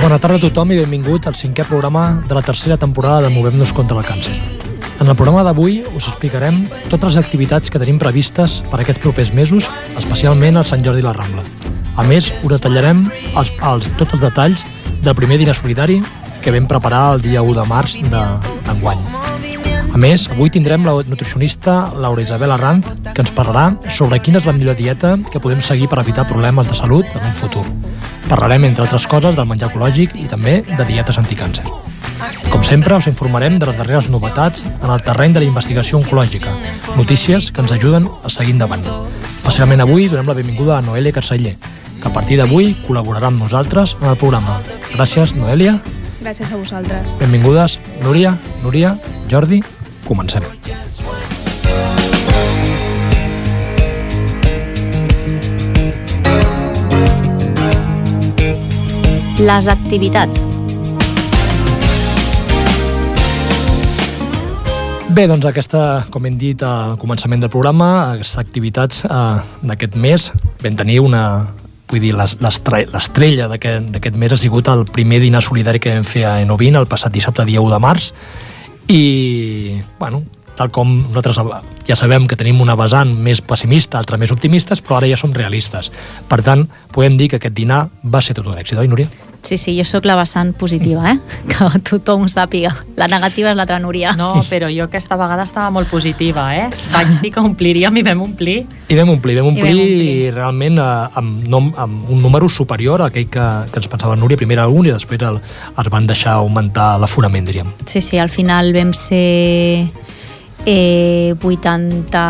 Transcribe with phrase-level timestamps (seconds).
[0.00, 3.72] Bona tarda a tothom i benvinguts al cinquè programa de la tercera temporada de Movem-nos
[3.76, 4.32] contra el càncer.
[5.00, 9.32] En el programa d'avui us explicarem totes les activitats que tenim previstes per aquests propers
[9.36, 9.68] mesos,
[10.00, 11.44] especialment al Sant Jordi i la Rambla.
[11.96, 13.04] A més, us detallarem
[13.36, 14.64] els, els, tots els detalls
[15.04, 16.00] del primer dinar solidari
[16.40, 18.26] que vam preparar el dia 1 de març de-
[18.68, 19.00] d'enguany.
[19.04, 19.59] A
[20.00, 24.54] més, avui tindrem la nutricionista Laura Isabel Arranz, que ens parlarà sobre quina és la
[24.56, 27.64] millor dieta que podem seguir per evitar problemes de salut en un futur.
[28.30, 31.66] Parlarem, entre altres coses, del menjar ecològic i també de dietes anticàncer.
[32.50, 36.54] Com sempre, us informarem de les darreres novetats en el terreny de la investigació oncològica,
[36.96, 38.86] notícies que ens ajuden a seguir endavant.
[39.40, 41.56] Especialment avui donem la benvinguda a Noelia Carceller,
[42.00, 44.60] que a partir d'avui col·laborarà amb nosaltres en el programa.
[44.94, 45.76] Gràcies, Noelia.
[46.20, 47.16] Gràcies a vosaltres.
[47.20, 48.96] Benvingudes, Núria, Núria,
[49.32, 49.62] Jordi.
[50.10, 50.42] Comencem.
[59.40, 60.44] Les activitats.
[65.10, 65.80] Bé, doncs aquesta,
[66.12, 70.28] com hem dit al començament del programa, aquestes activitats eh, d'aquest mes
[70.62, 71.24] vam tenir una...
[71.90, 76.04] Vull dir, les- l'estre- l'estrella d'aquest mes ha sigut el primer dinar solidari que vam
[76.06, 78.12] fer a Enovin el passat dissabte, dia 1 de març,
[78.90, 80.24] i, bueno,
[80.58, 81.38] tal com nosaltres
[81.88, 85.32] ja sabem que tenim una vessant més pessimista, altra més optimistes, però ara ja som
[85.36, 85.92] realistes.
[86.28, 89.29] Per tant, podem dir que aquest dinar va ser tot un èxit, oi, Núria?
[89.42, 91.18] Sí, sí, jo sóc la vessant positiva, eh?
[91.50, 92.72] Que tothom ho sàpiga.
[93.00, 94.12] La negativa és l'altra Núria.
[94.18, 96.68] No, però jo aquesta vegada estava molt positiva, eh?
[96.92, 98.58] Vaig dir que ompliríem i vam omplir.
[98.90, 100.34] I vam omplir, vam omplir, vam i, omplir.
[100.36, 104.20] realment eh, amb, nom, amb un número superior a aquell que, que ens pensava la
[104.20, 105.40] Núria, primer un i després el,
[105.80, 107.72] es van deixar augmentar l'aforament, diríem.
[107.86, 109.88] Sí, sí, al final vam ser
[110.66, 112.24] eh, 80...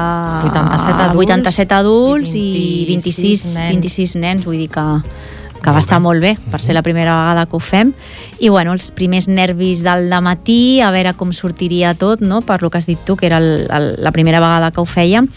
[0.51, 3.75] 87 adults 87 adults i 26 26, nens.
[3.75, 4.87] 26 nens, vull dir que,
[5.61, 7.93] que va estar molt bé per ser la primera vegada que ho fem.
[8.41, 12.41] I bueno, els primers nervis del matí a veure com sortiria tot no?
[12.43, 14.89] per lo que has dit tu, que era el, el, la primera vegada que ho
[14.89, 15.29] fèiem.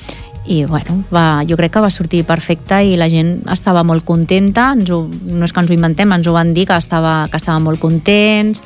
[0.45, 4.73] I bueno, va, jo crec que va sortir perfecte i la gent estava molt contenta.
[4.75, 7.40] Ens ho, no és que ens ho inventem, ens ho van dir que, estava, que
[7.40, 8.63] estaven molt contents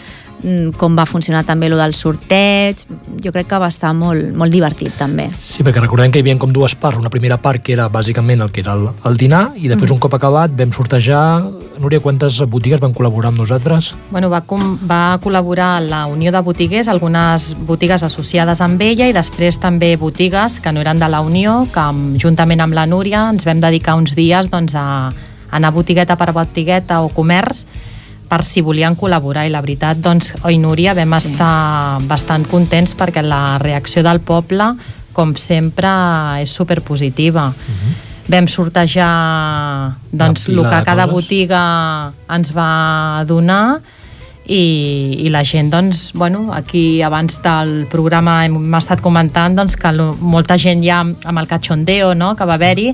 [0.77, 2.83] com va funcionar també lo del sorteig
[3.23, 6.37] jo crec que va estar molt, molt divertit també Sí, perquè recordem que hi havia
[6.39, 6.97] com dues parts.
[6.99, 10.01] Una primera part que era bàsicament el que era el, el dinar i després, un
[10.01, 11.23] cop acabat, vam sortejar...
[11.77, 13.91] Núria, quantes botigues van col·laborar amb nosaltres?
[14.09, 19.13] Bueno, va, com, va col·laborar la Unió de Botiguers, algunes botigues associades amb ella i
[19.13, 23.27] després també botigues que no eren de la Unió, que amb, juntament amb la Núria
[23.29, 27.65] ens vam dedicar uns dies doncs, a, a anar botigueta per botigueta o comerç
[28.27, 31.31] per si volien col·laborar i la veritat, doncs, oi Núria, vam Sí.
[31.31, 34.75] estar bastant contents perquè la reacció del poble,
[35.13, 35.89] com sempre,
[36.41, 37.53] és superpositiva.
[38.27, 41.13] Vam sortejar doncs, el que cada coses.
[41.13, 43.79] botiga ens va donar
[44.45, 49.75] i, i la gent, doncs, bueno, aquí abans del programa hem, hem estat comentant doncs,
[49.75, 52.93] que lo, molta gent ja amb el cachondeo no?, que va haver-hi,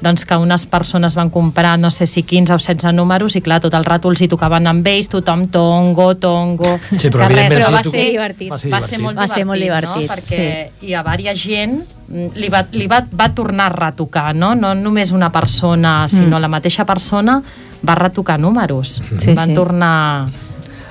[0.00, 3.60] doncs que unes persones van comprar no sé si 15 o 16 números i clar,
[3.60, 6.78] tot el rato els hi tocaven amb ells, tothom tongo, tongo...
[6.96, 8.50] Sí, però que res, evidentment però sí, va tu- ser divertit.
[8.50, 10.14] Va ser va ser molt Va ser molt divertit, divertit, no?
[10.16, 11.76] perquè hi ha diversa gent
[12.08, 14.54] mm, li, va, li va, va tornar a retocar, no?
[14.54, 16.40] no només una persona, sinó Mm.
[16.40, 17.42] la mateixa persona
[17.86, 19.54] va retocar números, Sí, van sí.
[19.54, 20.28] tornar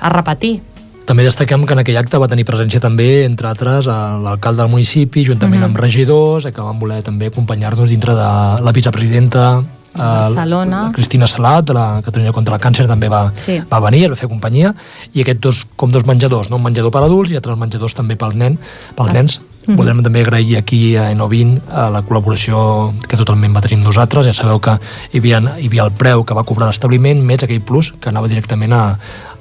[0.00, 0.60] a repetir.
[1.10, 5.24] També destaquem que en aquell acte va tenir presència també, entre altres, l'alcalde del municipi,
[5.26, 8.28] juntament amb regidors, eh, que van voler també acompanyar-nos dintre de
[8.62, 10.84] la vicepresidenta eh, Barcelona.
[10.86, 13.58] la Cristina Salat, de la Catalunya contra el Càncer, també va, Sí.
[13.66, 14.72] va venir, va fer companyia,
[15.12, 16.62] i aquests dos, com dos menjadors, no?
[16.62, 18.60] un menjador per adults i altres menjadors també pel nen,
[18.94, 19.40] pels nens.
[19.66, 24.26] Voldrem també agrair aquí a Enovin a la col·laboració que totalment va tenir amb nosaltres.
[24.26, 24.78] Ja sabeu que
[25.12, 28.26] hi havia, hi havia el preu que va cobrar l'establiment, més aquell plus que anava
[28.26, 28.96] directament a,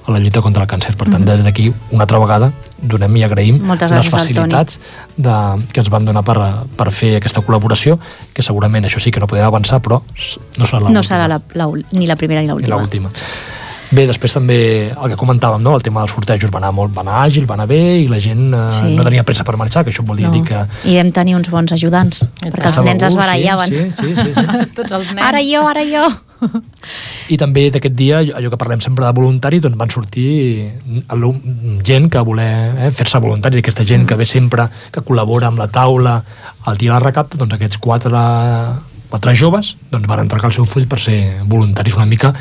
[0.05, 0.95] a la lluita contra el càncer.
[0.97, 4.79] Per tant, des d'aquí, una altra vegada, donem i agraïm Moltes les facilitats
[5.17, 5.35] de,
[5.73, 6.37] que ens van donar per,
[6.79, 7.99] per fer aquesta col·laboració,
[8.33, 10.95] que segurament això sí que no podem avançar, però no serà l'última.
[10.95, 13.11] no serà la, la, ni la primera Ni l'última.
[13.89, 14.57] Bé, després també
[14.91, 15.71] el que comentàvem, no?
[15.75, 18.19] el tema dels sortejos va anar, molt, va anar àgil, va anar bé i la
[18.21, 18.94] gent eh, Sí.
[18.95, 20.33] no tenia pressa per marxar, que això vol dir, No.
[20.33, 20.59] dir que...
[20.86, 23.69] I vam tenir uns bons ajudants, perquè els nens es barallaven.
[23.69, 24.65] Sí, sí, sí, sí, sí.
[24.77, 25.25] Tots els nens.
[25.25, 26.06] Ara jo, ara jo.
[27.33, 30.69] I també d'aquest dia, allò que parlem sempre de voluntari, doncs van sortir
[31.83, 32.51] gent que voler
[32.85, 36.19] eh, fer-se voluntari, aquesta gent que ve sempre, que col·labora amb la taula,
[36.68, 38.21] el dia de la recapta, doncs aquests quatre,
[39.09, 41.19] quatre joves doncs van entregar el seu full per ser
[41.50, 42.33] voluntaris una mica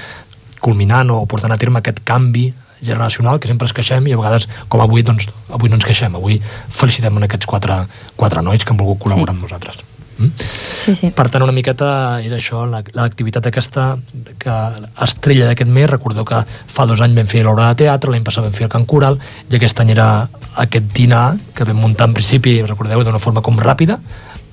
[0.61, 4.49] culminant o portant a terme aquest canvi generacional que sempre ens queixem i a vegades,
[4.69, 6.15] com avui, doncs, avui no ens queixem.
[6.15, 6.41] Avui
[6.71, 7.85] felicitem en aquests quatre,
[8.17, 9.37] quatre nois que han volgut col·laborar Sí.
[9.37, 9.79] amb nosaltres.
[10.19, 10.31] Mm?
[10.85, 11.11] Sí, sí.
[11.15, 13.99] Per tant, una miqueta era això, la- l'activitat aquesta
[14.39, 14.55] que
[15.05, 18.43] estrella d'aquest mes, recordeu que fa dos anys vam fer l'hora de teatre, l'any passat
[18.43, 19.19] vam fer el Can Coral,
[19.51, 23.57] i aquest any era aquest dinar que vam muntar en principi, recordeu, d'una forma com
[23.59, 23.99] ràpida,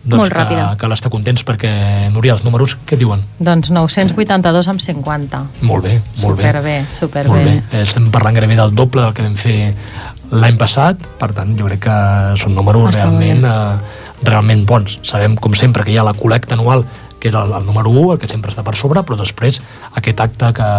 [0.06, 0.66] doncs Molt que, ràpida.
[0.78, 1.70] que l'està contents perquè,
[2.14, 3.24] Núria, els números, què diuen?
[3.40, 5.40] Doncs 982 amb 50.
[5.66, 6.44] Molt bé, molt bé.
[6.46, 7.32] Superbé, superbé.
[7.34, 7.82] Molt bé.
[7.82, 9.58] Estem parlant gairebé del doble del que vam fer
[10.32, 11.98] l'any passat, per tant, jo crec que
[12.42, 15.00] són números Està realment, eh, realment bons.
[15.04, 16.86] Sabem, com sempre, que hi ha la col·lecta anual,
[17.20, 19.62] que era el, el número 1, el que sempre està per sobre, però després
[19.98, 20.72] aquest acte que,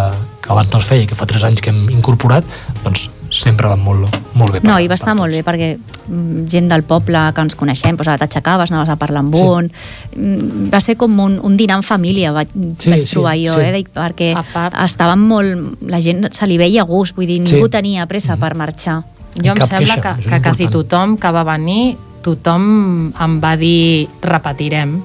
[0.44, 2.46] que abans no es feia i que fa 3 anys que hem incorporat,
[2.84, 3.08] doncs
[3.40, 4.60] sempre va molt, molt bé.
[4.60, 5.76] per- No, i va estar molt bé perquè
[6.08, 9.42] mm, gent del poble que ens coneixem, doncs ara t'aixecaves, anaves a parlar amb Sí.
[9.42, 9.70] un...
[10.16, 12.48] Mm, Va ser com un, un dinar en família, vaig,
[12.78, 13.60] Sí, vaig sí, trobar jo, sí.
[13.60, 15.78] eh, perquè part- estaven molt...
[15.86, 17.54] La gent se li veia gust, vull dir, Sí.
[17.54, 19.02] ningú tenia pressa per marxar.
[19.36, 24.08] Jo em sembla queixa, que, que quasi tothom que va venir, tothom em va dir
[24.22, 25.02] repetirem,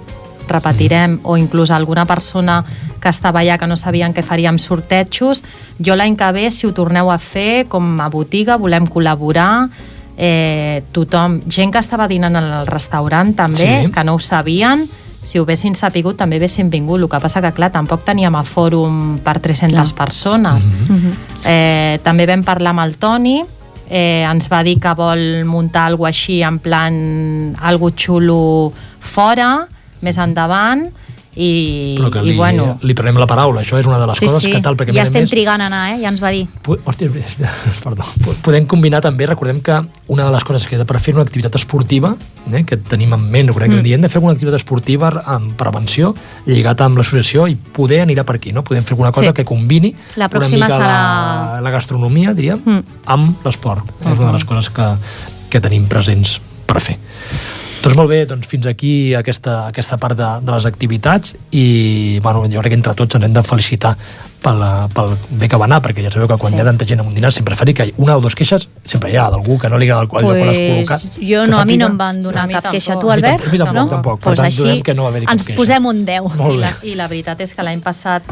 [0.51, 2.63] repetirem, o inclús alguna persona
[3.01, 5.43] que estava allà que no sabien què faríem sortejos.
[5.79, 9.69] Jo l'any que ve, si ho torneu a fer, com a botiga, volem col·laborar,
[10.17, 13.91] eh, tothom, gent que estava dinant al restaurant també, Sí.
[13.91, 14.87] que no ho sabien,
[15.23, 16.99] si ho haguessin sapigut també haguessin vingut.
[17.01, 20.07] El que passa que, clar, tampoc teníem a fòrum per 300 Clar.
[20.07, 20.65] persones.
[20.65, 20.85] Mhm.
[20.89, 21.13] Mhm.
[21.45, 23.43] Eh, també vam parlar amb el Toni,
[23.89, 29.67] eh, ens va dir que vol muntar alguna així en plan algo xulo fora,
[30.01, 30.89] més endavant,
[31.33, 34.19] i, Però que i li, bueno, li prenem la paraula, això és una de les
[34.19, 36.01] Sí, coses sí, que tal, perquè ja estem més, trigant a anar, eh?
[36.01, 36.41] ja ens va dir.
[36.67, 37.07] Hòstia,
[37.85, 38.03] perdó.
[38.43, 39.77] Podem combinar també, recordem que
[40.11, 42.17] una de les coses que per fer una activitat esportiva,
[42.51, 43.93] eh, que tenim en ment, crec que Mm.
[43.93, 46.13] hem de fer alguna activitat esportiva amb prevenció,
[46.47, 48.65] lligat amb l'associació, i poder anirà per aquí, no?
[48.67, 49.33] Podem fer alguna cosa Sí.
[49.33, 52.83] que combini La una mica la, serà- la gastronomia, diríem, Mm.
[53.05, 53.87] amb l'esport.
[54.01, 54.95] És una de les coses que,
[55.49, 56.97] que tenim presents per fer.
[57.81, 62.43] Doncs molt bé, doncs fins aquí aquesta, aquesta part de, de les activitats i bueno,
[62.45, 63.95] jo crec que entre tots ens hem de felicitar
[64.41, 64.61] pel,
[64.93, 66.57] pel bé que va anar, perquè ja sabeu que quan Sí.
[66.59, 68.67] hi ha tanta gent en un dinar sempre fa dir que una o dues queixes
[68.85, 70.99] sempre hi ha d'algú que no li agrada el, el lloc on es col·loca.
[71.01, 72.71] Pues, jo no, a mi no em van donar cap tampoc.
[72.77, 72.99] queixa.
[72.99, 73.47] Tu, Albert?
[73.47, 73.87] a mi tampoc, no?
[73.95, 74.19] tampoc.
[74.27, 75.57] Pues tant, així que no va ens queixa.
[75.57, 76.35] posem un 10.
[76.37, 76.71] Molt I la.
[76.83, 78.29] I la veritat és que l'any passat,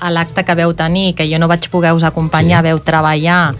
[0.00, 2.66] a l'acte que veu tenir, que jo no vaig poder us acompanyar, Sí.
[2.66, 2.72] sí.
[2.74, 3.54] veu treballar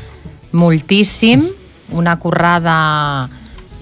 [0.52, 1.46] moltíssim,
[1.92, 3.28] una currada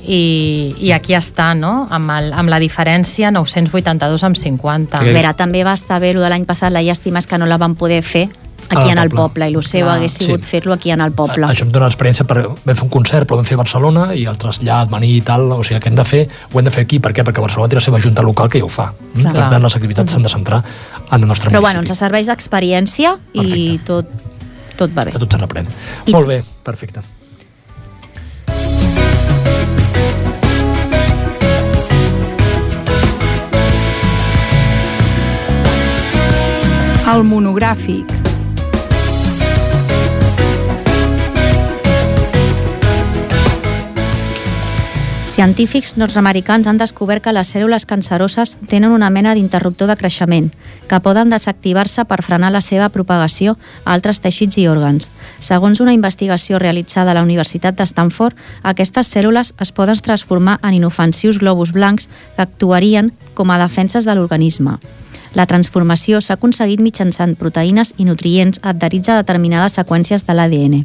[0.06, 1.87] i, i aquí està, no?
[1.91, 4.99] Amb, el, amb la diferència 982 amb 50.
[4.99, 7.47] A veure, també va estar bé, el de l'any passat, la llàstima és que no
[7.47, 8.29] la van poder fer
[8.69, 9.44] aquí en el poble.
[9.44, 9.97] poble, i el seu Clar.
[9.97, 10.49] hagués sigut Sí.
[10.56, 11.47] fer-lo aquí en el poble.
[11.47, 12.49] Això em dona l'experiència per...
[12.49, 15.50] Vam fer un concert, però vam fer a Barcelona i el trasllat, venir i tal,
[15.53, 17.23] o sigui, el que hem de fer, ho hem de fer aquí, per què?
[17.23, 18.93] Perquè Barcelona té la seva junta local que ja ho fa.
[19.14, 19.20] Mm?
[19.23, 19.35] Clar.
[19.35, 20.62] Per tant, les activitats s'han de centrar
[21.12, 21.99] en el nostre Però bueno, ens municipi.
[22.05, 24.06] serveix d'experiència i tot,
[24.76, 25.12] tot va bé.
[25.12, 25.67] Que tot se n'aprèn.
[26.11, 27.03] Molt bé, perfecte.
[37.06, 38.10] El monogràfic.
[45.31, 50.51] Científics nord-americans han descobert que les cèl·lules canceroses tenen una mena d'interruptor de creixement,
[50.91, 55.13] que poden desactivar-se per frenar la seva propagació a altres teixits i òrgans.
[55.39, 58.34] Segons una investigació realitzada a la Universitat de Stanford,
[58.65, 64.19] aquestes cèl·lules es poden transformar en inofensius globus blancs que actuarien com a defenses de
[64.19, 64.81] l'organisme.
[65.36, 70.78] La transformació s'ha aconseguit mitjançant proteïnes i nutrients adherits a determinades seqüències de l'ADN.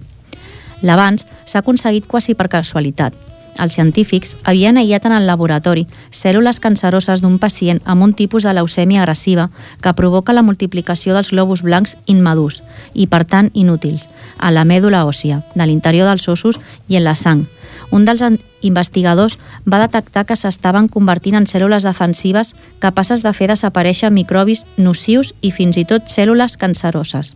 [0.84, 3.15] L'avanç s'ha aconseguit quasi per casualitat.
[3.60, 8.53] Els científics havien aïllat en el laboratori cèl·lules canceroses d'un pacient amb un tipus de
[8.55, 9.50] leucèmia agressiva
[9.84, 12.62] que provoca la multiplicació dels globus blancs immadurs
[12.93, 17.15] i, per tant, inútils, a la mèdula òssia, de l'interior dels ossos i en la
[17.15, 17.48] sang.
[17.92, 18.24] Un dels
[18.64, 25.34] investigadors va detectar que s'estaven convertint en cèl·lules defensives capaces de fer desaparèixer microbis nocius
[25.42, 27.36] i fins i tot cèl·lules canceroses.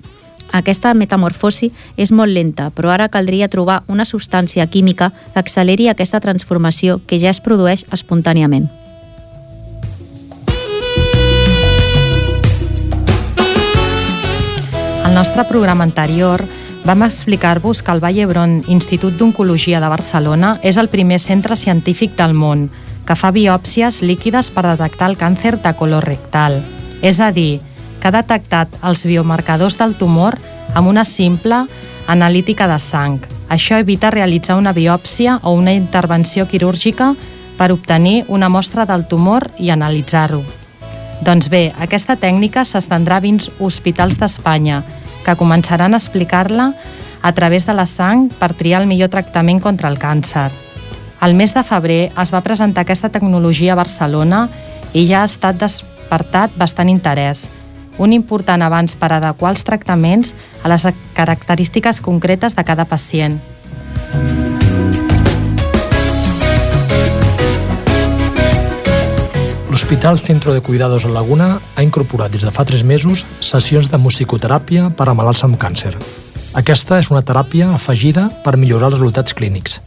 [0.56, 6.22] Aquesta metamorfosi és molt lenta, però ara caldria trobar una substància química que acceleri aquesta
[6.24, 8.70] transformació que ja es produeix espontàniament.
[15.04, 16.46] Al nostre programa anterior
[16.86, 22.13] vam explicar-vos que el Vall d'Hebron Institut d'Oncologia de Barcelona és el primer centre científic
[22.15, 22.68] del món
[23.06, 26.62] que fa biòpsies líquides per detectar el càncer de color rectal.
[27.01, 27.60] És a dir,
[28.00, 30.38] que ha detectat els biomarcadors del tumor
[30.75, 31.63] amb una simple
[32.08, 33.18] analítica de sang.
[33.50, 37.15] Això evita realitzar una biòpsia o una intervenció quirúrgica
[37.58, 40.44] per obtenir una mostra del tumor i analitzar-ho.
[41.25, 44.84] Doncs bé, aquesta tècnica s'estendrà 20 hospitals d'Espanya,
[45.25, 46.72] que començaran a explicar-la
[47.22, 50.51] a través de la sang per triar el millor tractament contra el càncer.
[51.20, 54.46] Al mes de febrer es va presentar aquesta tecnologia a Barcelona
[54.94, 57.48] i ja ha estat despertat bastant interès.
[57.98, 63.39] Un important avanç per adequar els tractaments a les característiques concretes de cada pacient.
[69.75, 73.98] L'Hospital Centro de Cuidados en Laguna ha incorporat des de fa 3 mesos sessions de
[74.00, 75.91] musicoteràpia per a malalts amb càncer.
[76.55, 79.82] Aquesta és una teràpia afegida per millorar els resultats clínics.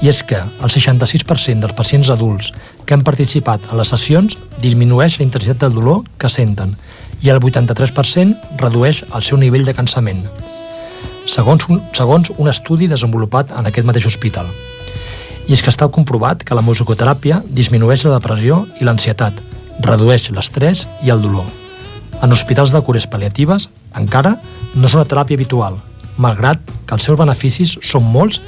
[0.00, 2.54] I és que el 66% dels pacients adults
[2.86, 6.72] que han participat a les sessions disminueix la intensitat del dolor que senten
[7.20, 10.24] i el 83% redueix el seu nivell de cansament.
[11.28, 14.48] Segons un, segons un estudi desenvolupat en aquest mateix hospital.
[15.44, 19.40] I és que està comprovat que la musicoteràpia disminueix la depressió i l'ansietat,
[19.84, 21.44] redueix l'estrès i el dolor.
[22.22, 24.38] En hospitals de cures pal·liatives, encara,
[24.74, 25.76] no és una teràpia habitual,
[26.16, 28.40] malgrat que els seus beneficis són molts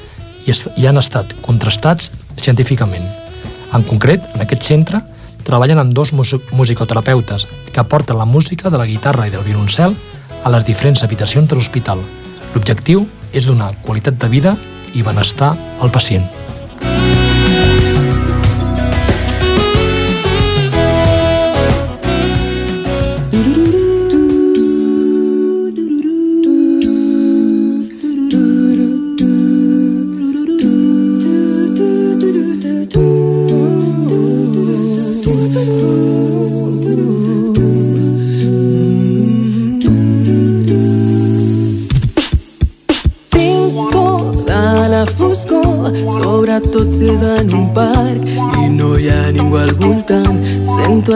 [0.47, 2.11] i, i han estat contrastats
[2.41, 3.05] científicament.
[3.75, 5.03] En concret, en aquest centre,
[5.47, 9.95] treballen amb dos musicoterapeutes que aporten la música de la guitarra i del violoncel
[10.43, 12.01] a les diferents habitacions de l'hospital.
[12.55, 14.57] L'objectiu és donar qualitat de vida
[14.95, 16.46] i benestar al pacient.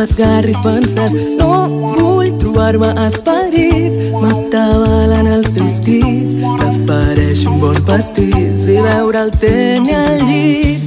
[0.04, 1.54] Esgarrifances no
[1.96, 3.98] vull trobar-me esperits.
[4.22, 6.38] M'atabalen els seus dits.
[6.62, 10.81] Prefereixo un bon pastís i veure el ten el llit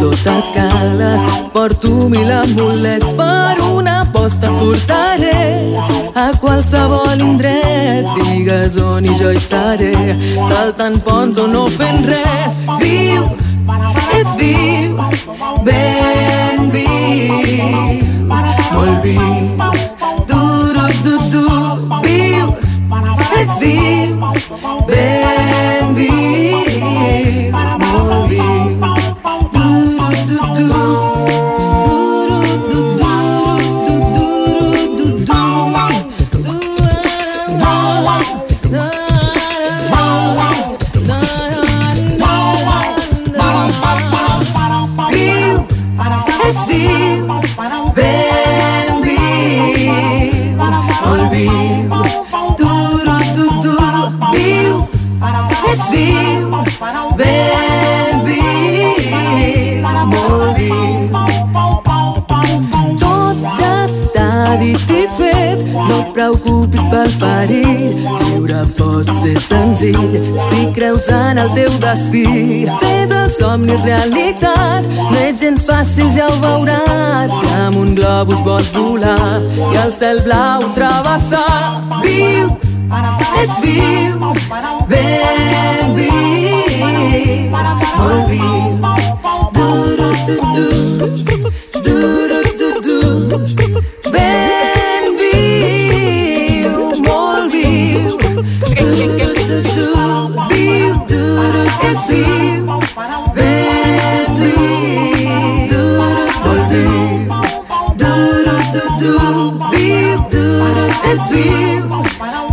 [0.00, 1.22] sota escales.
[1.52, 5.76] Porto mil amulets Per una aposta portaré.
[6.14, 10.16] A qualsevol indret Digues on i jo hi seré.
[10.48, 12.56] Saltant ponts o no fent res.
[12.80, 13.28] Viu,
[14.16, 14.96] és viu
[15.68, 18.00] Ben viu.
[18.72, 19.20] Molt viu
[20.30, 20.40] Du,
[20.72, 21.44] du, du, du
[22.06, 22.54] Viu,
[23.42, 24.16] és viu
[24.88, 25.39] Ben
[67.40, 67.96] perill.
[68.20, 70.16] Viure pot ser senzill
[70.48, 72.24] si creus en el teu destí.
[72.82, 77.32] Fes el somni realitat, no és gens fàcil, ja ho veuràs.
[77.36, 81.80] Si amb un globus vols volar i el cel blau travessar.
[82.04, 82.50] Viu,
[83.42, 84.32] ets viu,
[84.90, 87.48] ben viu,
[88.00, 88.58] molt viu.
[89.54, 91.50] Du, du, du, du,
[112.20, 112.26] viu.
[112.26, 112.49] Ben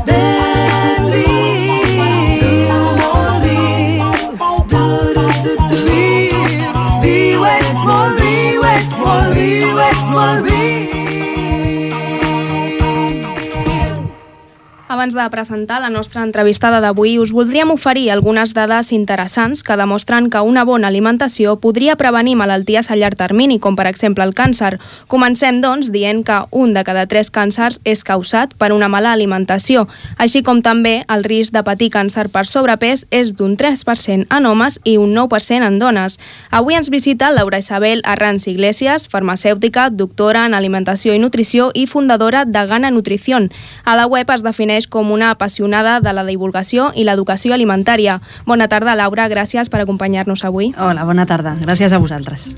[15.08, 20.26] Abans de presentar la nostra entrevistada d'avui, us voldríem oferir algunes dades interessants que demostren
[20.28, 24.82] que una bona alimentació podria prevenir malalties a llarg termini, com per exemple el càncer.
[25.08, 29.86] Comencem, doncs, dient que un de cada tres càncers és causat per una mala alimentació,
[30.18, 34.82] així com també el risc de patir càncer per sobrepès és d'un 3% en homes
[34.84, 36.20] i un 9% en dones.
[36.52, 42.44] Avui ens visita Laura Isabel Arranz Iglesias, farmacèutica, doctora en alimentació i nutrició i fundadora
[42.44, 43.54] de Gana Nutrición.
[43.86, 48.20] A la web es defineix com una apassionada de la divulgació i l'educació alimentària.
[48.46, 50.74] Bona tarda, Laura, gràcies per acompanyar-nos avui.
[50.78, 51.54] Hola, bona tarda.
[51.62, 52.50] Gràcies a vosaltres.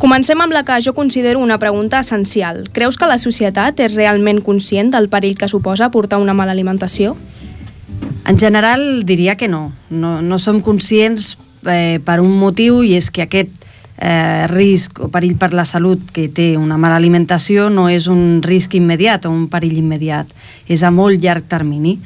[0.00, 2.70] Comencem amb la que jo considero una pregunta essencial.
[2.72, 7.16] Creus que la societat és realment conscient del perill que suposa portar una mala alimentació?
[8.26, 9.72] En general diria que no.
[9.90, 13.52] No, no som conscients eh, per un motiu i és que aquest
[14.00, 18.40] eh, risc o perill per la salut que té una mala alimentació no és un
[18.42, 20.32] risc immediat o un perill immediat,
[20.66, 21.98] és a molt llarg termini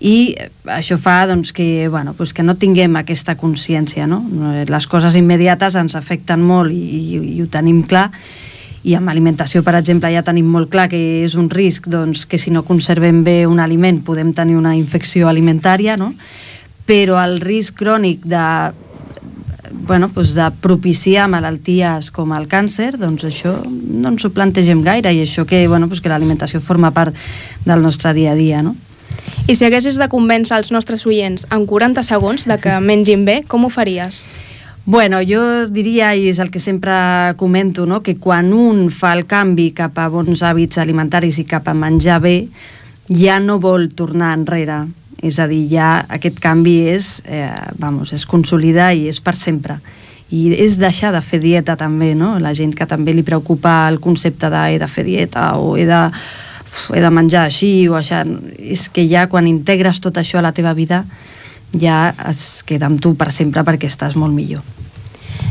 [0.00, 0.34] i
[0.70, 4.06] això fa doncs, que, bueno, doncs que no tinguem aquesta consciència.
[4.06, 4.22] No?
[4.68, 8.08] Les coses immediates ens afecten molt i, i, i ho tenim clar
[8.88, 12.38] i amb alimentació, per exemple, ja tenim molt clar que és un risc doncs, que
[12.38, 16.12] si no conservem bé un aliment podem tenir una infecció alimentària, no?
[16.88, 18.44] però el risc crònic de
[19.88, 25.10] bueno, doncs de propiciar malalties com el càncer, doncs això no ens ho plantegem gaire
[25.16, 27.16] i això que, bueno, doncs que l'alimentació forma part
[27.64, 28.76] del nostre dia a dia, no?
[29.48, 33.40] I si haguessis de convèncer els nostres oients en 40 segons de que mengin bé,
[33.48, 34.20] com ho faries?
[34.84, 35.40] Bueno, jo
[35.72, 36.92] diria, i és el que sempre
[37.40, 38.02] comento, no?
[38.04, 42.20] que quan un fa el canvi cap a bons hàbits alimentaris i cap a menjar
[42.24, 42.36] bé,
[43.08, 44.84] ja no vol tornar enrere
[45.22, 49.80] és a dir, ja aquest canvi és, eh, vamos, es consolida i és per sempre
[50.30, 52.36] i és deixar de fer dieta també, no?
[52.38, 55.86] La gent que també li preocupa el concepte de he de fer dieta o he
[55.88, 56.02] de,
[56.94, 58.18] he de menjar així o així,
[58.58, 61.04] és que ja quan integres tot això a la teva vida
[61.72, 64.62] ja es queda amb tu per sempre perquè estàs molt millor.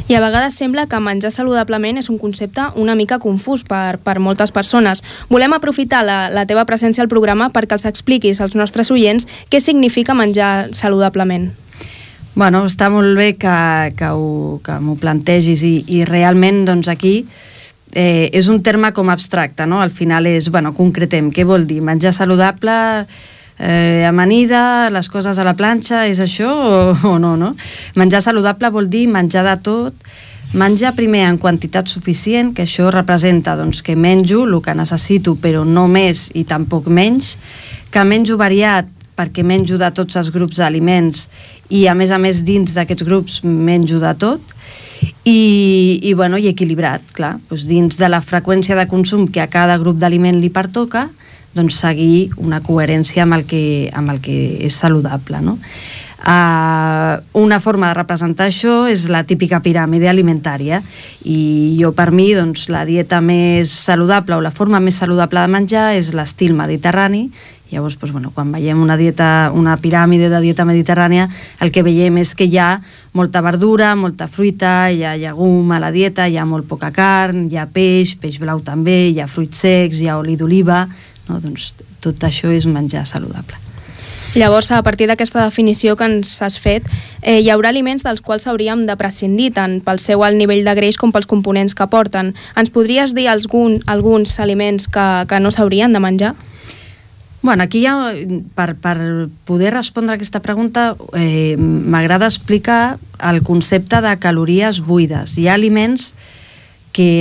[0.08, 4.22] I a vegades sembla que menjar saludablement és un concepte una mica confús per, per
[4.24, 5.04] moltes persones.
[5.28, 9.60] Volem aprofitar la, la teva presència al programa perquè els expliquis als nostres oients què
[9.60, 11.52] significa menjar saludablement.
[12.38, 13.60] Bueno, està molt bé que,
[14.00, 14.10] que,
[14.64, 17.16] que m'ho plantegis i, i realment doncs aquí
[17.92, 19.82] eh, és un terme com abstracte, no?
[19.82, 21.82] Al final és, bueno, concretem, què vol dir?
[21.82, 22.78] Menjar saludable
[23.60, 27.54] eh, amanida, les coses a la planxa, és això o, o no, no?
[27.96, 30.10] Menjar saludable vol dir menjar de tot,
[30.54, 35.66] menjar primer en quantitat suficient, que això representa doncs, que menjo el que necessito, però
[35.66, 37.36] no més i tampoc menys,
[37.92, 41.26] que menjo variat perquè menjo de tots els grups d'aliments
[41.74, 44.54] i a més a més dins d'aquests grups menjo de tot.
[45.28, 49.50] I, i, bueno, i equilibrat, clar, doncs dins de la freqüència de consum que a
[49.52, 51.08] cada grup d'aliment li pertoca,
[51.58, 55.42] doncs, seguir una coherència amb el que, amb el que és saludable.
[55.44, 55.58] No?
[56.18, 60.82] Uh, una forma de representar això és la típica piràmide alimentària
[61.24, 65.54] i jo per mi doncs, la dieta més saludable o la forma més saludable de
[65.54, 67.28] menjar és l'estil mediterrani
[67.72, 71.28] Llavors, doncs, bueno, quan veiem una dieta, una piràmide de dieta mediterrània,
[71.60, 72.78] el que veiem és que hi ha
[73.18, 77.50] molta verdura, molta fruita, hi ha llegum a la dieta, hi ha molt poca carn,
[77.52, 80.86] hi ha peix, peix blau també, hi ha fruits secs, hi ha oli d'oliva,
[81.30, 81.40] no?
[81.44, 83.58] doncs tot això és menjar saludable.
[84.38, 86.86] Llavors, a partir d'aquesta definició que ens has fet,
[87.22, 90.76] eh, hi haurà aliments dels quals hauríem de prescindir, tant pel seu alt nivell de
[90.78, 92.36] greix com pels components que porten.
[92.56, 96.36] Ens podries dir algun, alguns aliments que, que no s'haurien de menjar?
[97.42, 98.14] Bueno, aquí ja,
[98.54, 98.98] per, per
[99.46, 105.38] poder respondre a aquesta pregunta, eh, m'agrada explicar el concepte de calories buides.
[105.38, 106.28] Hi ha aliments que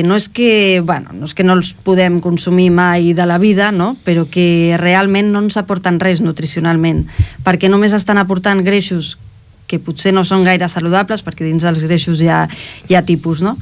[0.06, 3.70] no és que, bueno, no és que no els podem consumir mai de la vida,
[3.72, 3.94] no?
[4.06, 7.04] però que realment no ens aporten res nutricionalment,
[7.44, 9.16] perquè només estan aportant greixos
[9.66, 12.44] que potser no són gaire saludables, perquè dins dels greixos hi ha,
[12.88, 13.56] hi ha tipus, no?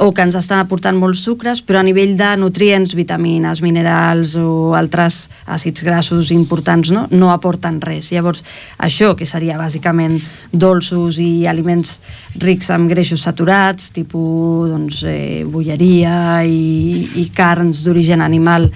[0.00, 4.74] O que ens estan aportant molts sucres, però a nivell de nutrients, vitamines, minerals o
[4.78, 8.12] altres àcids grassos importants no, no aporten res.
[8.14, 8.44] Llavors,
[8.78, 10.18] això, que seria bàsicament
[10.52, 11.98] dolços i aliments
[12.38, 18.70] rics amb greixos saturats, tipus doncs, eh, bulleria i, i carns d'origen animal,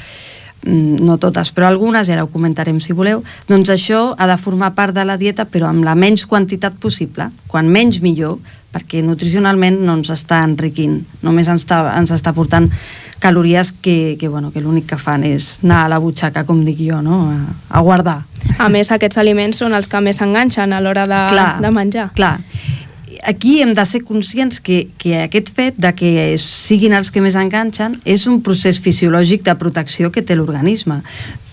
[0.66, 4.94] no totes, però algunes, ara ho comentarem si voleu, doncs això ha de formar part
[4.94, 7.31] de la dieta, però amb la menys quantitat possible.
[7.51, 8.38] Quan menys, millor,
[8.72, 12.70] perquè nutricionalment no ens està enriquint, només ens està, ens està portant
[13.22, 16.81] calories que, que, bueno, que l'únic que fan és anar a la butxaca, com dic
[16.83, 17.20] jo, no?
[17.31, 17.37] a,
[17.79, 18.22] a guardar.
[18.59, 22.09] A més, aquests aliments són els que més enganxen a l'hora de, clar, de menjar.
[22.18, 22.38] Clar,
[23.22, 26.11] aquí hem de ser conscients que, que aquest fet de que
[26.42, 31.00] siguin els que més enganxen és un procés fisiològic de protecció que té l'organisme,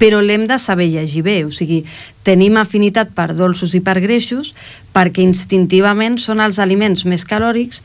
[0.01, 1.83] però l'hem de saber llegir bé, o sigui,
[2.25, 4.55] tenim afinitat per dolços i per greixos
[4.95, 7.83] perquè instintivament són els aliments més calòrics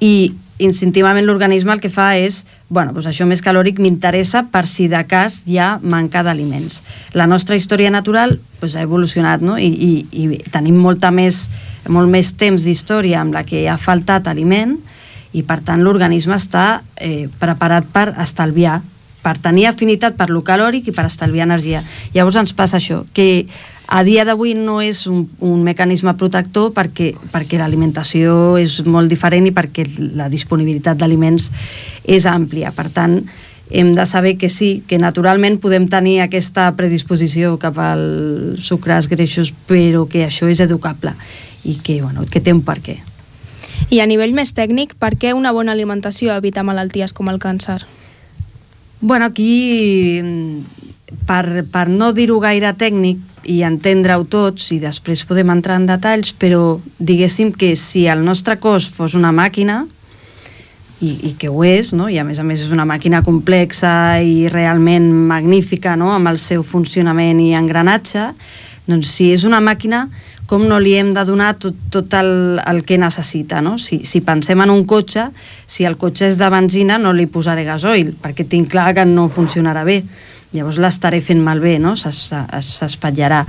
[0.00, 4.88] i instintivament l'organisme el que fa és bueno, doncs això més calòric m'interessa per si
[4.90, 6.80] de cas hi ha manca d'aliments.
[7.14, 9.58] La nostra història natural doncs, ha evolucionat no?
[9.58, 11.46] I, i, i tenim molta més,
[11.88, 14.76] molt més temps d'història amb la que ha faltat aliment
[15.36, 18.80] i per tant l'organisme està eh, preparat per estalviar
[19.26, 21.80] per tenir afinitat per lo calòric i per estalviar energia.
[22.14, 23.48] Llavors ens passa això, que
[23.90, 29.48] a dia d'avui no és un, un mecanisme protector perquè, perquè l'alimentació és molt diferent
[29.48, 31.50] i perquè la disponibilitat d'aliments
[32.04, 32.70] és àmplia.
[32.74, 33.18] Per tant,
[33.70, 39.52] hem de saber que sí, que naturalment podem tenir aquesta predisposició cap als sucres greixos,
[39.66, 41.14] però que això és educable
[41.66, 43.00] i que, bueno, que té un per què.
[43.90, 47.80] I a nivell més tècnic, per què una bona alimentació evita malalties com el càncer?
[49.00, 50.22] Bueno, aquí,
[51.26, 56.32] per, per no dir-ho gaire tècnic i entendre-ho tots, i després podem entrar en detalls,
[56.34, 59.84] però diguéssim que si el nostre cos fos una màquina,
[61.00, 62.08] i, i que ho és, no?
[62.08, 66.12] i a més a més és una màquina complexa i realment magnífica no?
[66.14, 68.30] amb el seu funcionament i engranatge,
[68.86, 70.06] doncs si és una màquina,
[70.46, 73.74] com no li hem de donar tot, tot el, el que necessita, no?
[73.82, 75.26] Si, si pensem en un cotxe,
[75.66, 79.26] si el cotxe és de benzina no li posaré gasoil, perquè tinc clar que no
[79.26, 80.04] funcionarà bé
[80.56, 81.94] llavors l'estaré fent malbé, no?
[81.96, 83.42] s'espatllarà.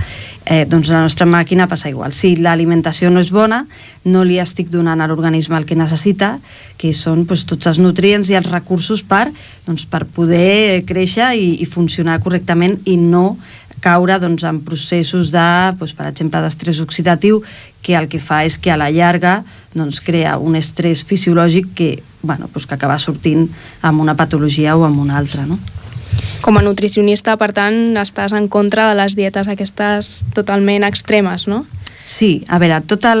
[0.44, 2.14] Eh, doncs la nostra màquina passa igual.
[2.16, 3.64] Si l'alimentació no és bona,
[4.08, 6.36] no li estic donant a l'organisme el que necessita,
[6.78, 9.26] que són doncs, tots els nutrients i els recursos per,
[9.66, 13.38] doncs, per poder créixer i, i funcionar correctament i no
[13.80, 17.42] caure doncs, en processos de, doncs, per exemple, d'estrès oxidatiu,
[17.82, 19.42] que el que fa és que a la llarga
[19.74, 21.90] doncs, crea un estrès fisiològic que,
[22.22, 23.48] bueno, doncs, que acaba sortint
[23.82, 25.46] amb una patologia o amb una altra.
[25.46, 25.58] No?
[26.40, 31.64] Com a nutricionista, per tant, estàs en contra de les dietes aquestes totalment extremes, no?
[32.08, 33.20] Sí, a veure, tot el...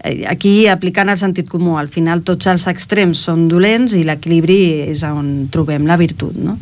[0.00, 4.86] eh, Aquí, aplicant el sentit comú, al final tots els extrems són dolents i l'equilibri
[4.94, 6.54] és on trobem la virtut, no?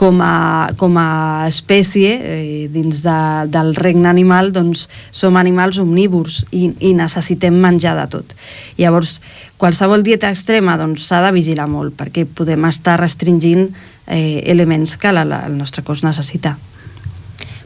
[0.00, 3.18] Com a, com a espècie, eh, dins de,
[3.52, 8.32] del regne animal, doncs som animals omnívors i, i necessitem menjar de tot.
[8.80, 9.18] Llavors,
[9.60, 13.68] qualsevol dieta extrema doncs s'ha de vigilar molt perquè podem estar restringint
[14.08, 16.56] eh, elements que la, la, el nostre cos necessita.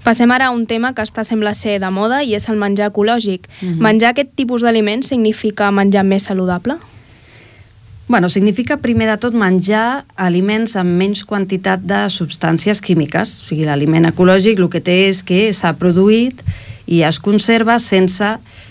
[0.02, 2.90] Passem ara a un tema que està sembla ser de moda i és el menjar
[2.90, 3.46] ecològic.
[3.60, 3.78] Mhm.
[3.82, 6.76] Menjar aquest tipus d'aliments significa menjar més saludable?
[8.08, 13.30] Bueno, significa primer de tot menjar aliments amb menys quantitat de substàncies químiques.
[13.38, 16.42] O sigui, l'aliment ecològic el que té és que s'ha produït
[16.86, 18.26] i es conserva sense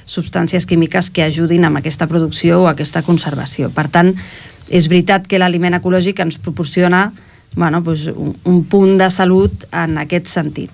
[0.06, 3.72] substàncies químiques que ajudin amb aquesta producció o aquesta conservació.
[3.72, 4.14] Per tant,
[4.70, 7.14] és veritat que l'aliment ecològic ens proporciona
[7.56, 10.72] bueno, doncs un, un punt de salut en aquest sentit.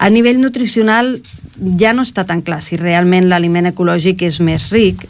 [0.00, 1.18] A nivell nutricional
[1.80, 5.04] ja no està tan clar si realment l'aliment ecològic és més ric,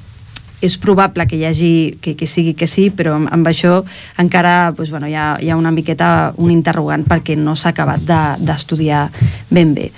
[0.60, 1.72] és probable que hi hagi,
[2.02, 3.80] que, que sigui que sí, però amb, això
[4.20, 8.04] encara doncs, bueno, hi, ha, hi ha una miqueta un interrogant perquè no s'ha acabat
[8.40, 9.88] d'estudiar de, ben bé.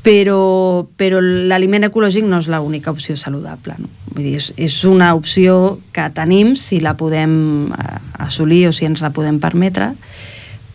[0.00, 3.74] Però, però l'aliment ecològic no és l'única opció saludable.
[3.78, 3.90] No?
[4.14, 7.34] Vull dir, és, és una opció que tenim si la podem
[7.74, 9.92] eh, assolir o si ens la podem permetre,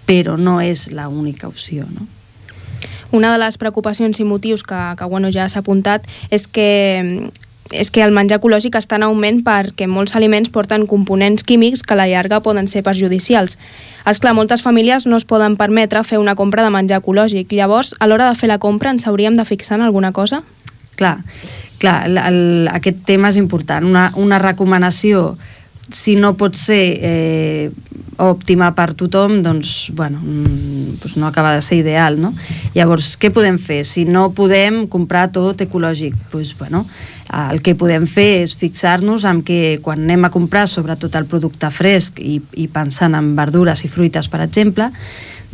[0.05, 1.87] però no és l'única opció.
[1.89, 2.05] No?
[3.15, 6.69] Una de les preocupacions i motius que, que bueno, ja s'ha apuntat és que
[7.81, 11.95] és que el menjar ecològic està en augment perquè molts aliments porten components químics que
[11.95, 13.57] a la llarga poden ser perjudicials.
[14.05, 17.51] És clar, moltes famílies no es poden permetre fer una compra de menjar ecològic.
[17.53, 20.43] Llavors, a l'hora de fer la compra, ens hauríem de fixar en alguna cosa?
[20.95, 21.17] Clar,
[21.81, 23.85] clar el, el, aquest tema és important.
[23.85, 25.33] Una, una recomanació,
[25.91, 27.69] si no pot ser eh,
[28.21, 32.33] òptima per tothom, doncs, bueno, mm, doncs no acaba de ser ideal, no?
[32.73, 33.83] Llavors, què podem fer?
[33.85, 36.85] Si no podem comprar tot ecològic, doncs, bueno,
[37.33, 41.71] el que podem fer és fixar-nos en que quan anem a comprar sobretot el producte
[41.73, 44.91] fresc i, i pensant en verdures i fruites, per exemple,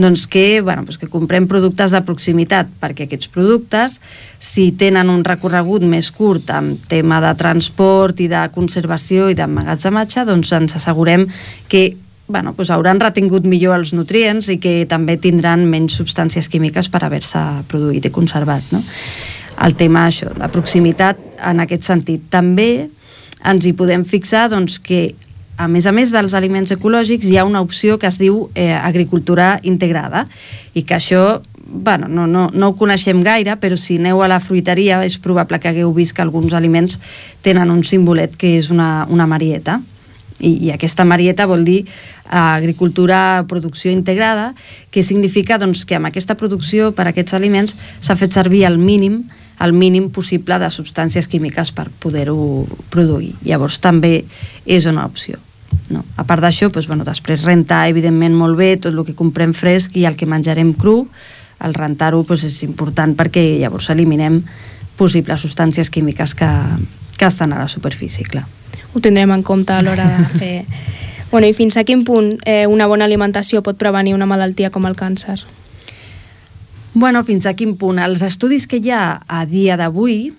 [0.02, 4.00] doncs que, bueno, doncs que comprem productes de proximitat, perquè aquests productes,
[4.40, 10.26] si tenen un recorregut més curt amb tema de transport i de conservació i d'emmagatzematge,
[10.28, 11.28] doncs ens assegurem
[11.72, 11.92] que
[12.32, 17.04] bueno, doncs hauran retingut millor els nutrients i que també tindran menys substàncies químiques per
[17.04, 18.72] haver-se produït i conservat.
[18.72, 18.80] No?
[19.62, 21.20] El tema això, la proximitat
[21.52, 22.24] en aquest sentit.
[22.34, 22.88] També
[23.46, 25.12] ens hi podem fixar doncs, que
[25.62, 28.74] a més a més dels aliments ecològics hi ha una opció que es diu eh,
[28.74, 30.26] agricultura integrada
[30.74, 34.42] i que això bueno, no, no, no ho coneixem gaire, però si aneu a la
[34.44, 36.98] fruiteria és probable que hagueu vist que alguns aliments
[37.46, 39.80] tenen un simbolet que és una, una marieta.
[40.42, 41.88] I, I aquesta marieta vol dir eh,
[42.34, 44.52] agricultura, producció integrada,
[44.92, 48.82] que significa doncs, que amb aquesta producció per a aquests aliments s'ha fet servir el
[48.82, 49.22] mínim
[49.62, 53.36] el mínim possible de substàncies químiques per poder-ho produir.
[53.46, 54.24] Llavors també
[54.66, 55.38] és una opció.
[55.92, 56.04] No.
[56.18, 59.96] A part d'això, doncs, bueno, després rentar, evidentment, molt bé tot el que comprem fresc
[60.00, 61.06] i el que menjarem cru,
[61.62, 64.42] el rentar-ho doncs, és important perquè llavors eliminem
[64.98, 66.50] possibles substàncies químiques que,
[67.18, 68.48] que estan a la superfície, clar.
[68.94, 70.56] Ho tindrem en compte a l'hora de fer...
[71.32, 74.84] Bueno, i fins a quin punt eh, una bona alimentació pot prevenir una malaltia com
[74.84, 75.38] el càncer?
[76.94, 78.02] Bueno, fins a quin punt?
[78.04, 80.34] Els estudis que hi ha a dia d'avui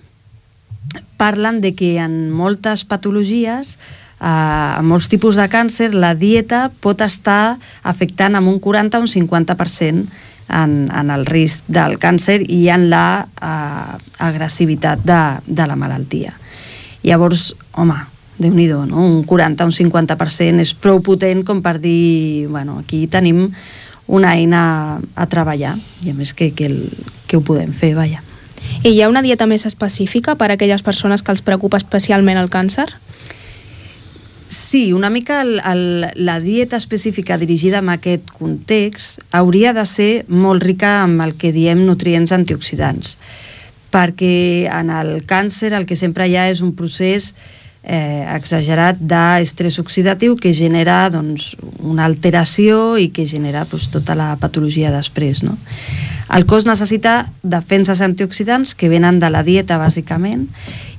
[1.16, 3.78] parlen de que en moltes patologies,
[4.20, 9.06] eh, en molts tipus de càncer, la dieta pot estar afectant amb un 40 o
[9.06, 10.04] un 50%
[10.52, 16.36] en, en el risc del càncer i en la eh, agressivitat de, de la malaltia.
[17.02, 17.96] Llavors, home,
[18.36, 19.06] déu nhi no?
[19.06, 23.48] un 40 o un 50% és prou potent com per dir, bueno, aquí tenim
[24.12, 25.72] una eina a treballar
[26.04, 26.84] i a més que, que, el,
[27.26, 28.20] que ho podem fer, vaja.
[28.84, 32.38] I hi ha una dieta més específica per a aquelles persones que els preocupa especialment
[32.38, 32.90] el càncer?
[34.52, 35.84] Sí, una mica el, el,
[36.26, 41.54] la dieta específica dirigida a aquest context hauria de ser molt rica amb el que
[41.56, 43.16] diem nutrients antioxidants,
[43.88, 49.80] perquè en el càncer el que sempre hi ha és un procés eh, exagerat d'estrès
[49.82, 55.42] oxidatiu que genera doncs, una alteració i que genera doncs, tota la patologia després.
[55.42, 55.56] No?
[56.32, 60.46] El cos necessita defenses antioxidants que venen de la dieta, bàsicament,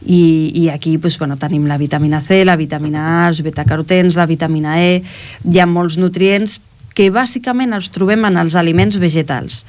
[0.03, 4.27] i, i aquí doncs, bueno, tenim la vitamina C, la vitamina A, els betacarotens, la
[4.27, 4.99] vitamina E,
[5.47, 6.59] hi ha molts nutrients
[6.93, 9.63] que bàsicament els trobem en els aliments vegetals,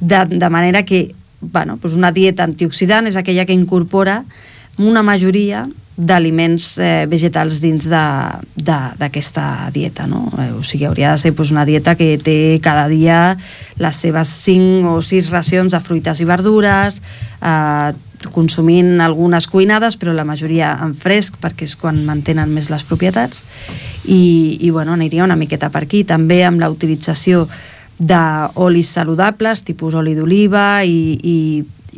[0.00, 4.22] de, de manera que bueno, doncs una dieta antioxidant és aquella que incorpora
[4.78, 5.66] una majoria
[6.00, 10.24] d'aliments eh, vegetals dins d'aquesta dieta, no?
[10.38, 13.36] Eh, o sigui, hauria de ser pues, una dieta que té cada dia
[13.80, 17.02] les seves 5 o 6 racions de fruites i verdures,
[17.42, 17.92] eh,
[18.32, 23.44] consumint algunes cuinades, però la majoria en fresc, perquè és quan mantenen més les propietats,
[24.04, 27.46] i, i bueno, aniria una miqueta per aquí, també amb la utilització
[28.00, 31.36] d'olis saludables, tipus oli d'oliva i, i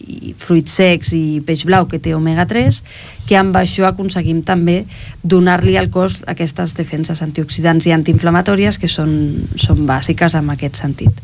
[0.03, 2.83] i fruits secs i peix blau que té omega-3,
[3.29, 4.83] que amb això aconseguim també
[5.23, 9.13] donar-li al cos aquestes defenses antioxidants i antiinflamatòries que són,
[9.57, 11.23] són bàsiques en aquest sentit.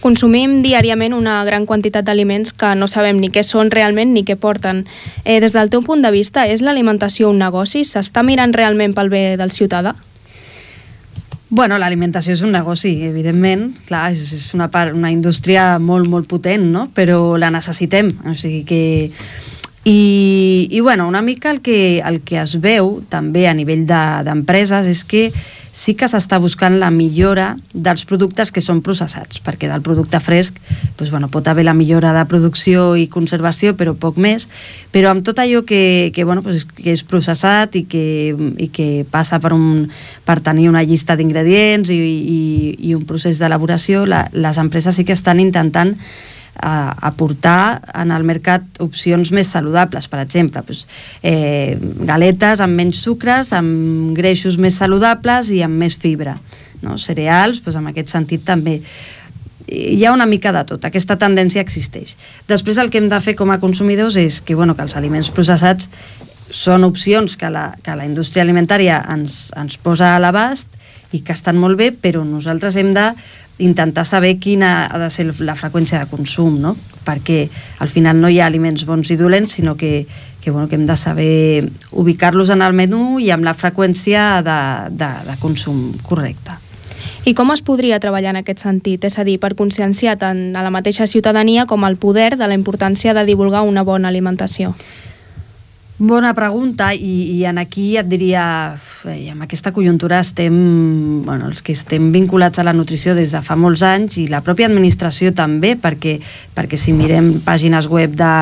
[0.00, 4.36] Consumim diàriament una gran quantitat d'aliments que no sabem ni què són realment ni què
[4.38, 4.84] porten.
[5.24, 7.82] Eh, des del teu punt de vista, és l'alimentació un negoci?
[7.82, 9.96] S'està mirant realment pel bé del ciutadà?
[11.48, 16.26] Bueno, l'alimentació és un negoci, evidentment, clar, és, és una, part, una indústria molt, molt
[16.26, 16.88] potent, no?
[16.94, 18.80] però la necessitem, o sigui que...
[19.86, 24.88] I, i bueno, una mica el que, el que es veu també a nivell d'empreses
[24.88, 25.20] de, és que
[25.70, 30.58] sí que s'està buscant la millora dels productes que són processats, perquè del producte fresc
[30.96, 34.48] doncs, bueno, pot haver la millora de producció i conservació, però poc més,
[34.92, 38.06] però amb tot allò que, que, bueno, doncs, que és processat i que,
[38.58, 39.86] i que passa per, un,
[40.24, 42.40] per tenir una llista d'ingredients i, i,
[42.90, 45.94] i un procés d'elaboració, les empreses sí que estan intentant
[46.56, 50.86] a aportar en el mercat opcions més saludables, per exemple, doncs,
[51.22, 51.76] eh,
[52.08, 56.38] galetes amb menys sucres, amb greixos més saludables i amb més fibra.
[56.82, 56.96] No?
[57.00, 58.80] Cereals, doncs, en aquest sentit també
[59.68, 62.16] hi ha una mica de tot, aquesta tendència existeix.
[62.48, 65.30] Després el que hem de fer com a consumidors és que, bueno, que els aliments
[65.34, 65.90] processats
[66.50, 70.70] són opcions que la, que la indústria alimentària ens, ens posa a l'abast
[71.14, 73.10] i que estan molt bé, però nosaltres hem de
[73.58, 76.76] intentar saber quina ha de ser la freqüència de consum, no?
[77.06, 77.46] perquè
[77.80, 80.06] al final no hi ha aliments bons i dolents, sinó que,
[80.42, 84.60] que, bueno, que hem de saber ubicar-los en el menú i amb la freqüència de,
[84.92, 86.60] de, de consum correcta.
[87.24, 89.04] I com es podria treballar en aquest sentit?
[89.04, 92.54] És a dir, per conscienciar tant a la mateixa ciutadania com al poder de la
[92.54, 94.74] importància de divulgar una bona alimentació?
[95.98, 98.42] Bona pregunta i, i en aquí et diria
[99.08, 100.52] i amb aquesta conjuntura estem
[101.24, 104.42] bueno, els que estem vinculats a la nutrició des de fa molts anys i la
[104.44, 106.18] pròpia administració també perquè,
[106.52, 108.34] perquè si mirem pàgines web de,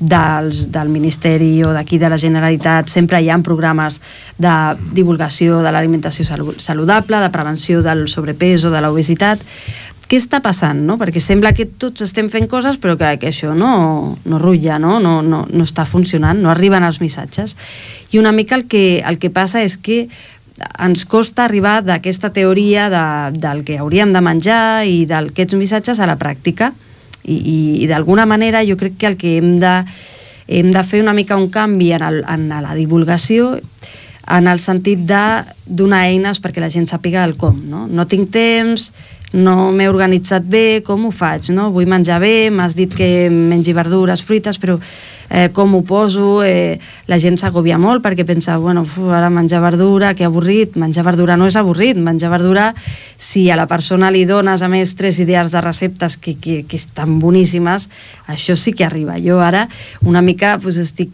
[0.00, 4.00] dels, del Ministeri o d'aquí de la Generalitat sempre hi ha programes
[4.40, 4.56] de
[4.96, 9.44] divulgació de l'alimentació saludable, de prevenció del sobrepès o de l'obesitat
[10.08, 10.98] què està passant, no?
[11.00, 14.98] Perquè sembla que tots estem fent coses però que, que això no, no rutlla, no?
[15.00, 15.44] No, no?
[15.48, 17.56] no està funcionant, no arriben els missatges.
[18.12, 20.04] I una mica el que, el que passa és que
[20.78, 23.04] ens costa arribar d'aquesta teoria de,
[23.40, 26.70] del que hauríem de menjar i d'aquests missatges a la pràctica
[27.24, 29.72] I, i, i d'alguna manera jo crec que el que hem de,
[30.46, 33.56] hem de fer una mica un canvi en, el, en la divulgació
[34.30, 35.24] en el sentit de
[35.66, 37.58] donar eines perquè la gent sàpiga el com.
[37.68, 38.92] No, no tinc temps,
[39.34, 41.50] no m'he organitzat bé, com ho faig?
[41.54, 41.70] No?
[41.74, 46.44] Vull menjar bé, m'has dit que mengi verdures, fruites, però eh, com ho poso?
[46.46, 46.78] Eh,
[47.10, 50.78] la gent s'agobia molt perquè pensa, bueno, uf, ara menjar verdura, que avorrit.
[50.78, 52.68] Menjar verdura no és avorrit, menjar verdura,
[53.18, 56.78] si a la persona li dones a més tres idees de receptes que, que, que
[56.78, 57.88] estan boníssimes,
[58.30, 59.18] això sí que arriba.
[59.18, 59.66] Jo ara
[60.06, 61.10] una mica pues, estic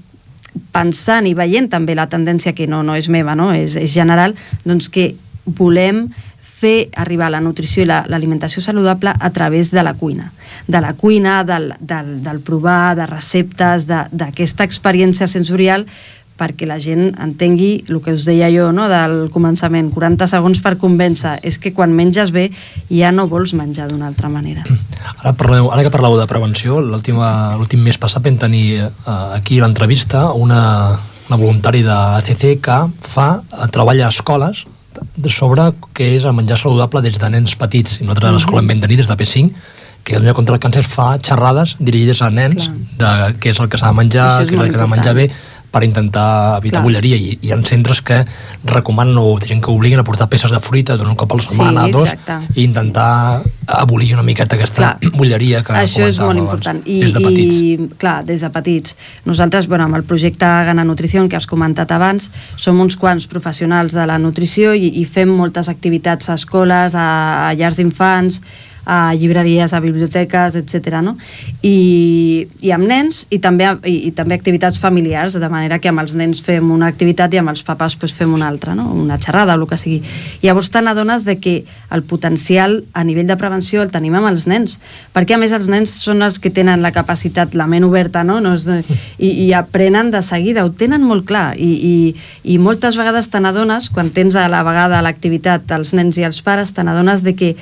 [0.74, 3.52] pensant i veient també la tendència que no, no és meva, no?
[3.54, 5.14] És, és general, doncs que
[5.46, 6.08] volem
[6.60, 10.30] fer arribar la nutrició i l'alimentació la, saludable a través de la cuina.
[10.66, 15.86] De la cuina, del, del, del provar, de receptes, d'aquesta experiència sensorial
[16.40, 20.78] perquè la gent entengui el que us deia jo no, del començament, 40 segons per
[20.80, 22.46] convèncer, és que quan menges bé
[22.88, 24.64] ja no vols menjar d'una altra manera.
[25.20, 28.88] Ara, parleu, ara que parleu de prevenció, l'últim mes passat vam tenir eh,
[29.36, 30.62] aquí l'entrevista una,
[31.28, 34.64] una voluntari de ACC que fa, eh, treballa a escoles
[35.28, 38.00] sobre què és el menjar saludable des de nens petits.
[38.00, 40.82] I nosaltres a l'escola en vam tenir des de P5 que Catalunya contra el càncer
[40.86, 43.30] fa xerrades dirigides a nens Clar.
[43.30, 45.14] de què és el que s'ha de menjar, què és el que s'ha de menjar
[45.14, 45.26] bé
[45.70, 46.84] per intentar evitar Clar.
[46.84, 48.20] bulleria i hi ha centres que
[48.64, 51.86] recomanen o gent que obliguen a portar peces de fruita d'un cop a la setmana,
[51.86, 52.14] sí, dos
[52.56, 55.12] i intentar abolir una miqueta aquesta clar.
[55.16, 57.60] bulleria que això és molt important I, des de petits.
[57.60, 61.92] i clar, des de petits nosaltres, bueno, amb el projecte Gana Nutrició que has comentat
[61.92, 66.96] abans, som uns quants professionals de la nutrició i, i fem moltes activitats a escoles,
[66.96, 68.40] a, a llars d'infants
[68.90, 70.98] a llibreries, a biblioteques, etc.
[70.98, 71.14] No?
[71.62, 76.02] I, I amb nens i també, i, i també activitats familiars, de manera que amb
[76.02, 78.88] els nens fem una activitat i amb els papàs pues, fem una altra, no?
[78.90, 80.00] una xerrada o el que sigui.
[80.42, 81.54] Llavors t'adones de que
[81.94, 84.80] el potencial a nivell de prevenció el tenim amb els nens,
[85.14, 88.40] perquè a més els nens són els que tenen la capacitat, la ment oberta, no?
[88.42, 88.66] no és,
[89.18, 91.94] i, i aprenen de seguida, ho tenen molt clar, i, i,
[92.42, 96.42] i moltes vegades te n'adones, quan tens a la vegada l'activitat els nens i els
[96.42, 97.54] pares, te n'adones que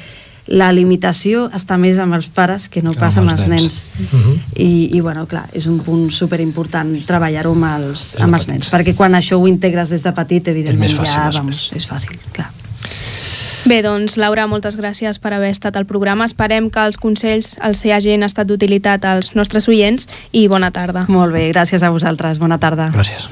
[0.48, 3.62] la limitació està més amb els pares que no que passa amb els nens.
[3.62, 3.84] nens.
[3.98, 4.22] Uh mhm.
[4.24, 4.38] -huh.
[4.56, 8.94] I, I, bueno, clar, és un punt superimportant treballar-ho amb els, amb els nens, perquè
[8.94, 12.50] quan això ho integres des de petit, evidentment, fàcil, ja, vamos, és fàcil, clar.
[13.68, 16.24] Bé, doncs, Laura, moltes gràcies per haver estat al programa.
[16.24, 21.04] Esperem que els consells els hagin estat d'utilitat als nostres oients i bona tarda.
[21.08, 22.38] Molt bé, gràcies a vosaltres.
[22.38, 22.90] Bona tarda.
[22.94, 23.28] Gràcies.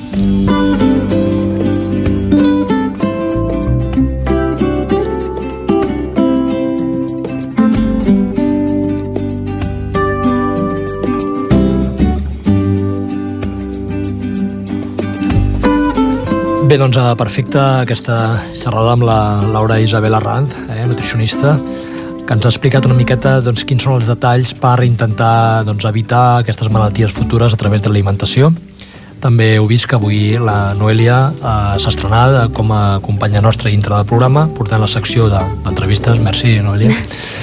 [16.87, 18.20] Doncs eh, perfecte aquesta
[18.55, 21.57] xerrada amb la Laura Isabel Arranz, eh, nutricionista,
[22.27, 26.42] que ens ha explicat una miqueta doncs, quins són els detalls per intentar doncs, evitar
[26.44, 28.53] aquestes malalties futures a través de l'alimentació.
[29.18, 33.96] També heu vist que avui la Noelia eh, s'ha estrenat com a companya nostra dintre
[33.96, 36.22] del programa, portant la secció d'entrevistes.
[36.22, 36.94] Merci, Noelia.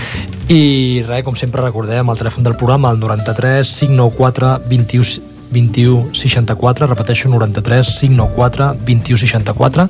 [0.55, 6.89] I res, com sempre recordem el telèfon del programa, el 93 594 21 21 64,
[6.89, 9.87] repeteixo 93 594 21 64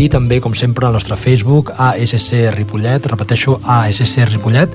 [0.00, 4.74] i també, com sempre, al nostre Facebook ASC Ripollet, repeteixo ASC Ripollet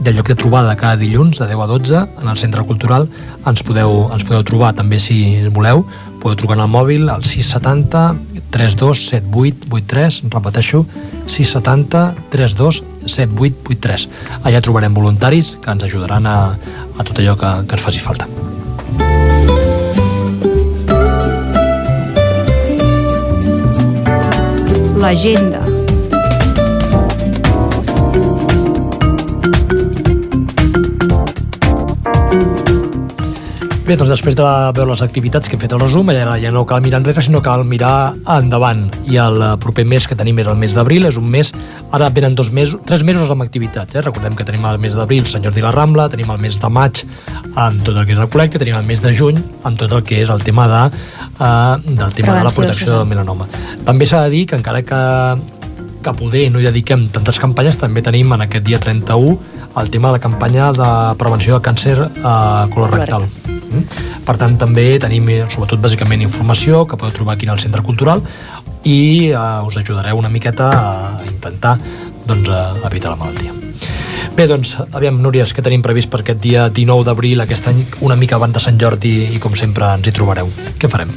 [0.00, 3.08] i el lloc de trobada cada dilluns de 10 a 12 en el Centre Cultural.
[3.46, 5.18] Ens podeu, ens podeu trobar també si
[5.50, 5.82] voleu.
[6.22, 10.84] Podeu trucar el mòbil al 670 327883 repeteixo
[11.26, 14.08] 670 327883
[14.44, 16.38] allà trobarem voluntaris que ens ajudaran a,
[16.98, 18.28] a tot allò que, que ens faci falta
[25.00, 25.69] L'agenda.
[33.90, 36.60] Bé, doncs després de veure les activitats que hem fet el resum, ja, ja no
[36.62, 38.84] cal mirar enrere, sinó cal mirar endavant.
[39.10, 41.50] I el proper mes que tenim és el mes d'abril, és un mes,
[41.90, 44.04] ara venen dos mesos, tres mesos amb activitats, eh?
[44.06, 47.00] recordem que tenim el mes d'abril Sant Jordi la Rambla, tenim el mes de maig
[47.56, 50.06] amb tot el que és el col·lecte, tenim el mes de juny amb tot el
[50.06, 50.84] que és el tema de,
[51.40, 53.50] uh, del tema Prevenció, de la protecció del melanoma.
[53.90, 55.02] També s'ha de dir que encara que,
[56.06, 59.34] que poder no hi dediquem tantes campanyes, també tenim en aquest dia 31
[59.82, 63.26] el tema de la campanya de prevenció de càncer uh, colorectal.
[63.26, 63.39] Mm?
[64.26, 68.22] Per tant, també tenim, eh, sobretot, bàsicament informació que podeu trobar aquí al Centre Cultural
[68.84, 71.76] i uh, us ajudareu una miqueta a intentar
[72.26, 73.52] doncs, a evitar la malaltia.
[74.36, 78.16] Bé, doncs, aviam, Núries, què tenim previst per aquest dia 19 d'abril, aquest any, una
[78.16, 80.48] mica abans de Sant Jordi, i com sempre ens hi trobareu.
[80.80, 81.10] Què farem?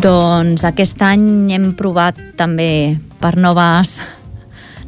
[0.00, 3.98] Doncs aquest any hem provat també per noves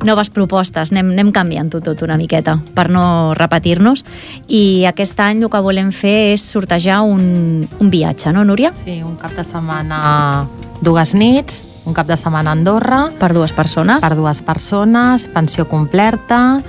[0.04, 4.04] noves propostes, anem, anem canviant-ho tot una miqueta per no repetir-nos
[4.48, 8.72] i aquest any el que volem fer és sortejar un, un viatge, no Núria?
[8.84, 10.46] Sí, un cap de setmana,
[10.82, 14.02] dues nits, un cap de setmana a Andorra, Per dues persones?
[14.04, 16.60] per dues persones, pensió completa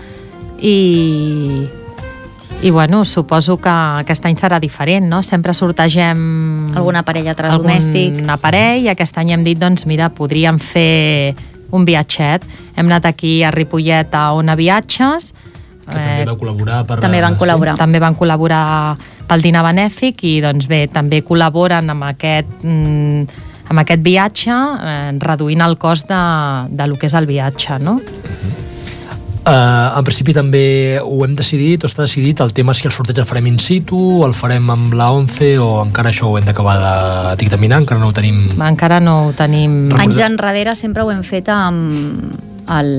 [0.61, 1.67] i
[2.61, 5.21] i bueno, suposo que aquest any serà diferent, no?
[5.21, 8.15] Sempre sortegem Alguna parella domèstic.
[8.15, 11.35] algun aparell i aquest any hem dit, doncs mira, podríem fer
[11.71, 12.45] un viatget.
[12.75, 15.33] Hem anat aquí a Ripollet a Ona Viatges,
[15.87, 16.97] Que també vau col·laborar per...
[16.99, 17.39] També van sí?
[17.39, 17.77] col·laborar.
[17.79, 18.63] també van col·laborar
[19.27, 24.57] pel dinar benèfic i doncs bé, també col·laboren amb aquest, mm, amb aquest viatge
[24.91, 26.23] eh, reduint el cost de,
[26.75, 28.01] de lo que és el viatge, no?
[28.03, 28.66] Uh,
[29.47, 33.19] en principi també ho hem decidit, o està decidit, el tema és si el sorteig
[33.21, 36.75] el farem in situ, el farem amb la 11 o encara això ho hem d'acabar
[36.81, 38.41] de dictaminar, encara no ho tenim...
[38.59, 39.91] Encara no ho tenim...
[39.97, 42.33] Anys enrere sempre ho hem fet amb
[42.67, 42.89] el,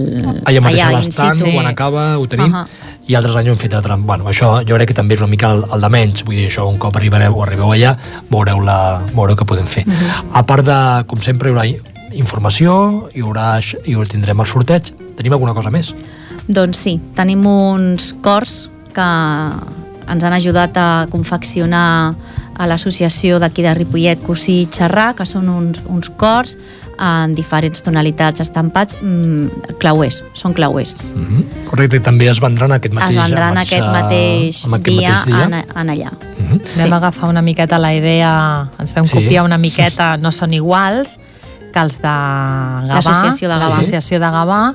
[0.49, 1.51] Allà mateix a in l'estant, situ.
[1.53, 2.65] quan acaba, ho tenim, Ahà.
[3.07, 3.99] i altres anys ho hem fet altre...
[4.01, 6.47] Bueno, això jo crec que també és una mica el, el de menys, vull dir,
[6.49, 7.93] això un cop arribareu o arribeu allà,
[8.33, 8.79] veureu, la,
[9.13, 9.85] veureu què podem fer.
[9.85, 10.33] Mhm.
[10.33, 10.79] A part de,
[11.11, 11.67] com sempre, hi haurà
[12.17, 12.79] informació,
[13.13, 15.93] hi haurà, aix- i tindrem el sorteig, tenim alguna cosa més?
[16.49, 19.09] Doncs sí, tenim uns cors que
[20.09, 22.15] ens han ajudat a confeccionar
[22.59, 26.57] a l'associació d'aquí de Ripollet Cosí i Xerrà, que són uns, uns cors
[26.99, 30.97] en diferents tonalitats estampats, mm, clauers, són clauers.
[31.05, 31.69] Mm -hmm.
[31.71, 35.45] Correcte, també es vendran aquest mateix, es vendran mateix, aquest mateix, aquest dia, mateix dia.
[35.45, 36.11] En, en allà.
[36.11, 36.61] Mm -hmm.
[36.73, 36.81] Sí.
[36.81, 39.13] Vam agafar una miqueta la idea, ens vam Sí.
[39.13, 41.19] copiar una miqueta, no són iguals
[41.73, 42.95] que els de Gavà.
[42.95, 43.69] L'associació de Gavà.
[43.69, 44.75] L'associació de Gavà.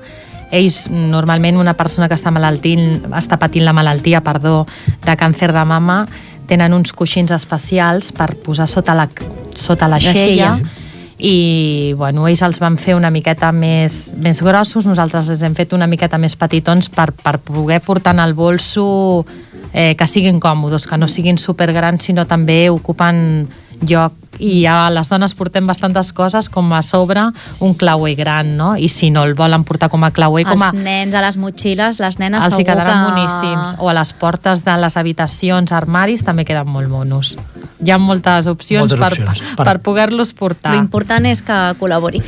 [0.53, 4.67] Ells, normalment, una persona que està malaltint, està patint la malaltia, perdó,
[5.01, 6.03] de càncer de mama,
[6.47, 9.07] tenen uns coixins especials per posar sota la,
[9.55, 10.81] sota la La xella, xella.
[11.17, 15.73] i bueno, ells els van fer una miqueta més, més grossos, nosaltres els hem fet
[15.73, 19.25] una miqueta més petitons per, per poder portar en el bolso
[19.71, 23.47] eh, que siguin còmodes, que no siguin supergrans, sinó també ocupen
[23.81, 27.25] lloc i ja les dones portem bastantes coses com a sobre
[27.59, 28.73] un clauer gran, no?
[28.77, 30.71] I si no el volen portar com a clauer, com a...
[30.73, 33.11] Els nens a les motxilles, les nenes Els hi segur quedaran que...
[33.11, 33.75] boníssims.
[33.79, 37.35] O a les portes de les habitacions, armaris, també queden molt monos.
[37.83, 39.55] Hi ha moltes opcions, Moltes per, opcions.
[39.57, 40.73] per, per poder-los portar.
[40.75, 42.23] L'important és que col·laborin.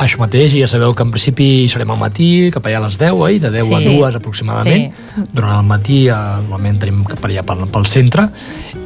[0.00, 3.12] Això mateix, ja sabeu que en principi serem al matí, cap allà a les 10,
[3.12, 3.38] oi?
[3.38, 3.98] De 10 Sí.
[4.00, 4.94] a 2 aproximadament.
[5.14, 5.22] Sí.
[5.32, 8.30] Durant el matí, eh, normalment tenim cap allà pel, pel centre,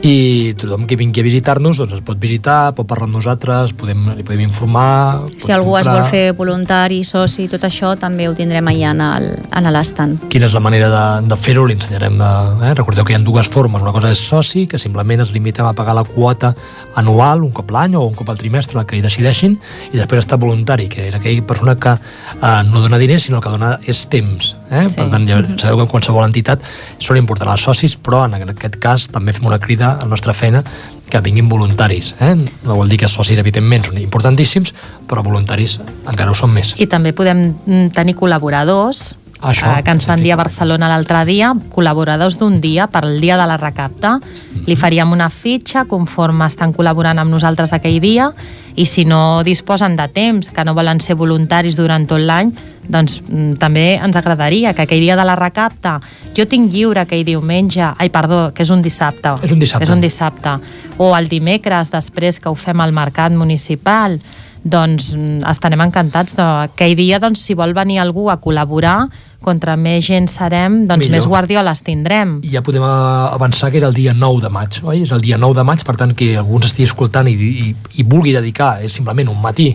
[0.03, 4.03] i tothom que vingui a visitar-nos doncs es pot visitar, pot parlar amb nosaltres, podem,
[4.19, 5.23] li podem informar...
[5.39, 6.03] Si algú es comprar.
[6.03, 10.19] vol fer voluntari, soci, tot això, també ho tindrem allà en el- en l'estant.
[10.29, 12.33] quina és la manera de, de fer-ho, li ensenyarem de,
[12.69, 12.75] eh?
[12.75, 15.73] recordeu que hi ha dues formes, una cosa és soci que simplement ens limitem a
[15.73, 16.55] pagar la quota
[16.97, 19.57] anual un cop l'any o un cop al trimestre el que hi decideixin
[19.93, 23.53] i després està voluntari que és aquella persona que eh, no dona diners sinó que
[23.53, 24.85] dona és temps eh?
[24.89, 24.95] Sí.
[24.97, 26.65] per tant ja sabeu que en qualsevol entitat
[26.99, 30.35] són importants els socis però en aquest cas també fem una crida a la nostra
[30.37, 30.65] feina
[31.11, 32.35] que vinguin voluntaris eh?
[32.37, 34.75] no vol dir que socis evidentment són importantíssims
[35.09, 39.93] però voluntaris encara ho són més I també podem mm, tenir col·laboradors Això, eh, que
[39.93, 43.59] ens van dir a Barcelona l'altre dia, col·laboradors d'un dia per al dia de la
[43.61, 44.17] recapta.
[44.65, 48.31] Li faríem una fitxa conforme estan col·laborant amb nosaltres aquell dia
[48.77, 52.51] i si no disposen de temps, que no volen ser voluntaris durant tot l'any,
[52.91, 56.01] doncs mm, també ens agradaria que aquell dia de la recapta
[56.37, 59.37] jo tinc lliure aquell diumenge, ai perdó, que és un dissabte.
[59.43, 59.87] És un dissabte.
[59.87, 60.57] És un dissabte.
[60.99, 64.19] O el dimecres, després que ho fem al mercat municipal,
[64.65, 69.05] doncs mm, estarem encantats de aquell dia, doncs, si vol venir algú a col·laborar,
[69.45, 71.13] contra més gent serem, doncs Millor.
[71.13, 72.39] més guardioles tindrem.
[72.49, 72.89] I ja podem eh,
[73.37, 75.05] avançar que era el dia 9 de maig, oi?
[75.05, 77.71] És el dia 9 de maig, per tant, que algú ens estigui escoltant i, i,
[78.01, 79.75] i vulgui dedicar és simplement un matí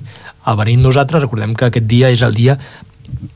[0.50, 2.58] a venir amb nosaltres, recordem que aquest dia és el dia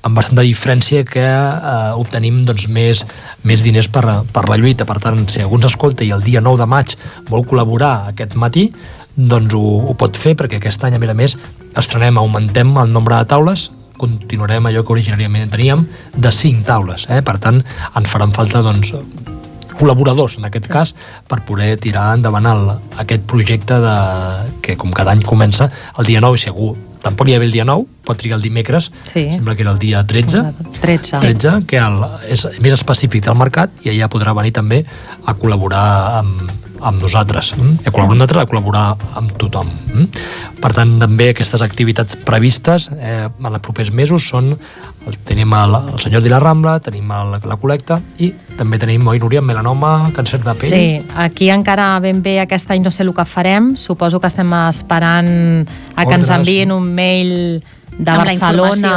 [0.06, 3.04] amb bastanta diferència que eh, obtenim doncs, més,
[3.48, 4.86] més diners per, per la lluita.
[4.90, 6.98] Per tant, si algú ens escolta i el dia 9 de maig
[7.30, 8.70] vol col·laborar aquest matí,
[9.16, 11.38] doncs ho, ho pot fer, perquè aquest any, a més a més,
[11.80, 15.86] estrenem, augmentem el nombre de taules, continuarem allò que originàriament teníem
[16.18, 17.06] de 5 taules.
[17.14, 17.22] Eh?
[17.26, 17.62] Per tant,
[17.96, 18.94] ens faran falta doncs,
[19.74, 20.74] col·laboradors, en aquest sí.
[20.74, 20.94] cas,
[21.30, 22.66] per poder tirar endavant el,
[23.02, 23.96] aquest projecte de,
[24.66, 27.66] que, com cada any comença, el dia 9, i algú tampoc hi ha el dia
[27.68, 29.26] 9, pot trigar el dimecres, Sí.
[29.34, 30.44] sembla que era el dia 13,
[30.82, 31.20] 13.
[31.20, 32.00] 13 que el,
[32.32, 34.86] és més específic del mercat i allà podrà venir també
[35.26, 35.84] a col·laborar
[36.22, 37.84] amb, amb nosaltres, mm?
[37.88, 38.86] a col·laborar amb nosaltres, a col·laborar
[39.20, 39.70] amb tothom.
[39.94, 40.08] Mm?
[40.64, 45.76] Per tant, també aquestes activitats previstes eh, en els propers mesos són el, tenim el,
[45.94, 50.12] el senyor de la Rambla, tenim el, la col·lecta i també tenim, oi, Núria, melanoma,
[50.16, 50.78] càncer de pell.
[50.78, 50.88] Sí,
[51.26, 55.30] aquí encara ben bé aquest any no sé el que farem, suposo que estem esperant
[55.96, 56.38] a que ens Ordres.
[56.40, 57.36] enviïn un mail
[57.98, 58.96] de Amb la Barcelona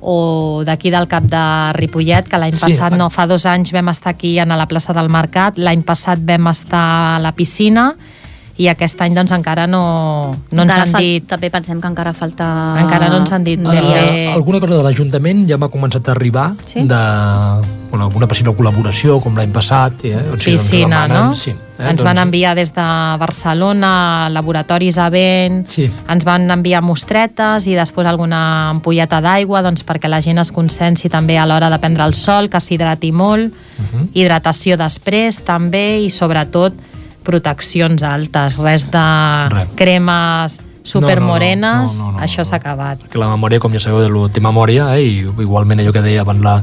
[0.00, 1.44] o d'aquí del Cap de
[1.76, 4.94] Ripollet, que l'any Sí, passat, no, fa dos anys vam estar aquí a la plaça
[4.96, 6.84] del Mercat, l'any passat vam estar
[7.16, 7.92] a la piscina
[8.58, 9.82] i aquest any doncs encara no,
[10.50, 12.46] no ens Encara han fal- dit També pensem que encara falta...
[12.82, 14.16] Encara no ens han dit dies.
[14.24, 16.82] Eh, alguna cosa de l'Ajuntament ja m'ha començat a arribar Sí?
[16.82, 16.98] de
[17.90, 20.16] bueno, alguna possible col·laboració com l'any passat eh?
[20.16, 21.36] o sigui, doncs piscina, demanen- no?
[21.38, 22.84] sí, eh, ens van enviar des de
[23.18, 25.88] Barcelona laboratoris a vent, Sí.
[26.08, 31.08] ens van enviar mostretes i després alguna ampolleta d'aigua doncs, perquè la gent es consensi
[31.08, 34.08] també a l'hora de prendre el sol, que s'hidrati molt, Mhm.
[34.14, 36.74] hidratació després també i sobretot
[37.28, 39.04] proteccions altes, res de
[39.52, 39.76] Res.
[39.76, 40.58] cremes
[40.88, 43.02] supermorenes, No, no, no, no, no, això s'ha acabat.
[43.02, 45.02] perquè la memòria, com ja sabeu, té memòria, eh?
[45.04, 46.54] i igualment allò que deia abans la,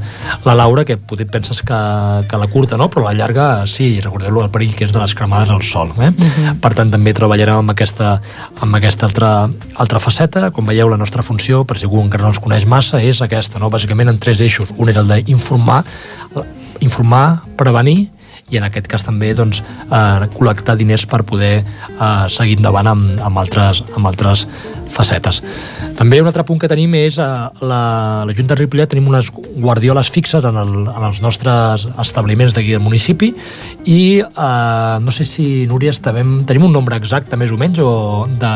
[0.48, 1.78] la Laura, que potser penses que,
[2.26, 2.88] que la curta, no?
[2.90, 5.94] però la llarga sí, recordeu-lo el perill que és de les cremades al sol.
[6.02, 6.10] Eh?
[6.58, 8.16] Per tant, també treballarem amb aquesta,
[8.66, 9.32] amb aquesta altra,
[9.78, 10.50] altra faceta.
[10.56, 13.62] Com veieu, la nostra funció, per si algú encara no ens coneix massa, és aquesta,
[13.62, 13.70] no?
[13.70, 14.74] bàsicament en tres eixos.
[14.82, 15.84] Un és el d'informar,
[16.82, 18.10] informar, prevenir
[18.54, 23.22] i en aquest cas també doncs, eh, col·lectar diners per poder eh, seguir endavant amb,
[23.26, 24.46] amb, altres, amb altres
[24.94, 25.42] facetes.
[25.98, 27.30] També un altre punt que tenim és eh,
[27.66, 27.82] la,
[28.28, 32.76] la Junta de Ripollet tenim unes guardioles fixes en, el, en els nostres establiments d'aquí
[32.76, 33.34] del municipi
[33.90, 37.92] i eh, no sé si, Núria, estem, tenim un nombre exacte més o menys o
[38.30, 38.56] de,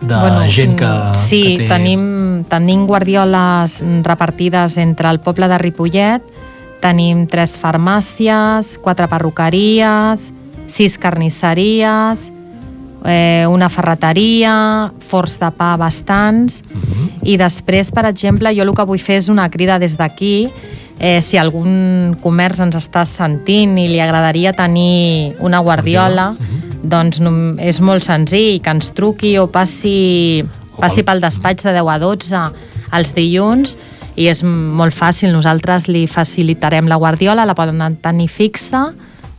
[0.00, 1.72] de gent que, mm, sí, que té...
[1.74, 2.02] tenim,
[2.48, 6.39] tenim guardioles repartides entre el poble de Ripollet,
[6.80, 10.30] tenim tres farmàcies, quatre perruqueries,
[10.66, 12.30] sis carnisseries,
[13.04, 17.08] eh, una ferreteria, forns de pa bastants, Mhm.
[17.22, 20.50] i després, per exemple, jo el que vull fer és una crida des d'aquí,
[20.98, 26.34] eh, si algun comerç ens està sentint i li agradaria tenir una guardiola,
[26.82, 30.44] doncs no, és molt senzill, que ens truqui o passi,
[30.78, 32.52] passi pel despatx de 10 a 12
[32.92, 33.76] els dilluns
[34.20, 38.90] i és molt fàcil, nosaltres li facilitarem la guardiola, la poden tenir fixa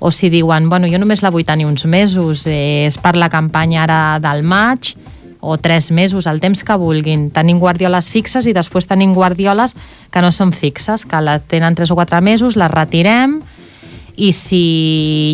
[0.02, 3.30] o si diuen, bueno, jo només la vull tenir uns mesos, eh, és per la
[3.30, 4.96] campanya ara del maig,
[5.42, 7.30] o tres mesos, el temps que vulguin.
[7.34, 9.76] Tenim guardioles fixes i després tenim guardioles
[10.14, 13.40] que no són fixes, que la tenen tres o quatre mesos, les retirem
[14.22, 14.58] i si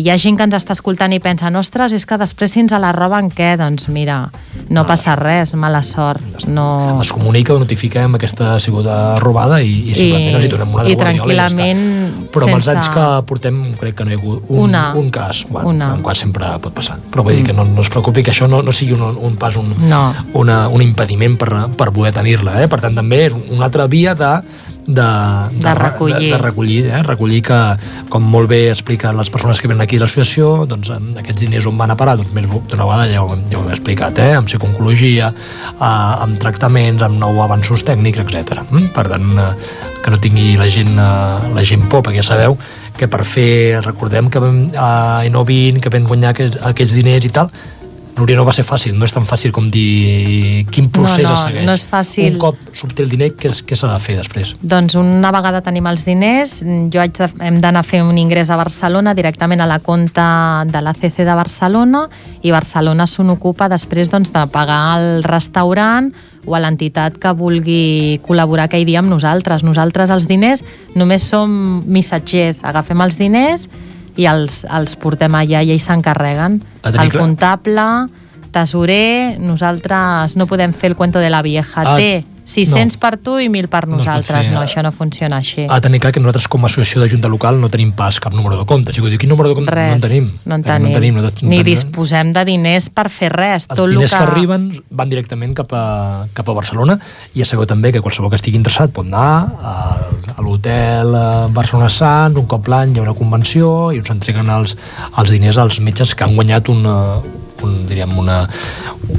[0.00, 2.72] hi ha gent que ens està escoltant i pensa, ostres, és que després si ens
[2.80, 3.50] la roben què?
[3.60, 4.30] Doncs mira,
[4.72, 6.22] no passa res, mala sort.
[6.48, 6.96] No...
[7.02, 10.50] es comunica o notifiquem que aquesta ha sigut eh, robada i, i simplement els hi
[10.54, 11.58] donem una de i guardiola i ja està.
[11.58, 14.62] tranquil·lament Però amb els sense- anys que portem crec que no hi ha hagut un,
[14.68, 14.84] Una.
[14.96, 15.90] un cas, bueno, Una.
[15.98, 16.96] un cas sempre pot passar.
[17.12, 19.36] Però vull dir que no, no es preocupi que això no, no sigui un, un
[19.36, 20.02] pas un, No.
[20.32, 22.62] una, un impediment per, per poder tenir-la.
[22.64, 22.68] Eh?
[22.72, 24.32] Per tant, també és una altra via de,
[24.88, 25.06] de,
[25.60, 26.18] De recollir.
[26.18, 27.02] de, de recollir, eh?
[27.04, 27.58] recollir que,
[28.08, 31.76] com molt bé expliquen les persones que venen aquí a l'associació, doncs aquests diners on
[31.78, 34.32] van a parar, doncs més d'una vegada ja ho, ja ho hem explicat, eh?
[34.38, 35.28] amb psicologia,
[35.76, 38.64] eh, amb tractaments, amb nou avanços tècnics, etc.
[38.70, 38.90] Mm?
[38.96, 39.52] Per tant, eh,
[40.02, 42.56] que no tingui la gent, eh, la gent por, perquè ja sabeu
[42.98, 47.30] que per fer, recordem que vam, a Innovin, que vam guanyar aquests, aquests diners i
[47.30, 47.52] tal,
[48.18, 51.34] Núria, no va ser fàcil, no és tan fàcil com dir quin procés No, no,
[51.36, 51.66] es segueix.
[51.68, 52.32] no és fàcil.
[52.34, 54.54] Un cop s'obté el diner, què, què s'ha de fer després?
[54.60, 56.58] Doncs una vegada tenim els diners,
[56.92, 60.64] jo haig de, hem d'anar a fer un ingrés a Barcelona directament a la compta
[60.66, 62.08] de l'ACC de Barcelona
[62.42, 66.10] i Barcelona se n'ocupa després doncs, de pagar al restaurant
[66.48, 69.62] o a l'entitat que vulgui col·laborar aquell dia amb nosaltres.
[69.62, 70.64] Nosaltres els diners
[70.96, 73.68] només som missatgers, agafem els diners
[74.18, 76.58] i els, els portem allà i ells s'encarreguen.
[76.82, 77.86] A tenir El comptable,
[78.52, 81.84] tesorer, nosaltres no podem fer el cuento de la vieja.
[81.84, 83.00] Ah, Té 600 no.
[83.02, 84.48] per tu i 1.000 per No pot nosaltres.
[84.50, 84.66] No, eh?
[84.66, 85.66] això no funciona així.
[85.68, 88.32] A tenir clar que nosaltres com a associació de Junta Local no tenim pas cap
[88.32, 88.92] número de compte.
[88.96, 89.74] Si dir, quin número de compte?
[89.74, 90.30] Res, no en tenim.
[90.46, 90.82] No en Eh, tenim.
[90.82, 91.64] No en tenim, no, no Ni tenim.
[91.68, 93.66] disposem de diners per fer res.
[93.68, 94.16] Els Tot diners que...
[94.16, 96.98] que arriben van directament cap a, cap a Barcelona
[97.34, 99.74] i ja sabeu també que qualsevol que estigui interessat pot anar a,
[100.36, 104.48] a l'hotel eh, Barcelona Sant, un cop l'any hi ha una convenció i uns entreguen
[104.50, 104.76] els,
[105.18, 106.96] els diners als metges que han guanyat una,
[107.66, 108.42] un, diríem una,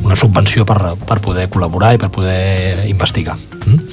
[0.03, 3.35] una subvenció per, per poder col·laborar i per poder investigar.
[3.65, 3.83] Mm?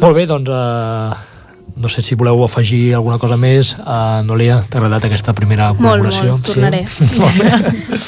[0.00, 1.26] Molt bé, doncs eh,
[1.80, 3.70] no sé si voleu afegir alguna cosa més.
[3.80, 6.34] Uh, Noelia, t'ha agradat aquesta primera col·laboració?
[6.34, 6.82] molt, tornaré.
[6.88, 7.06] Sí?
[7.16, 8.00] Molt bé.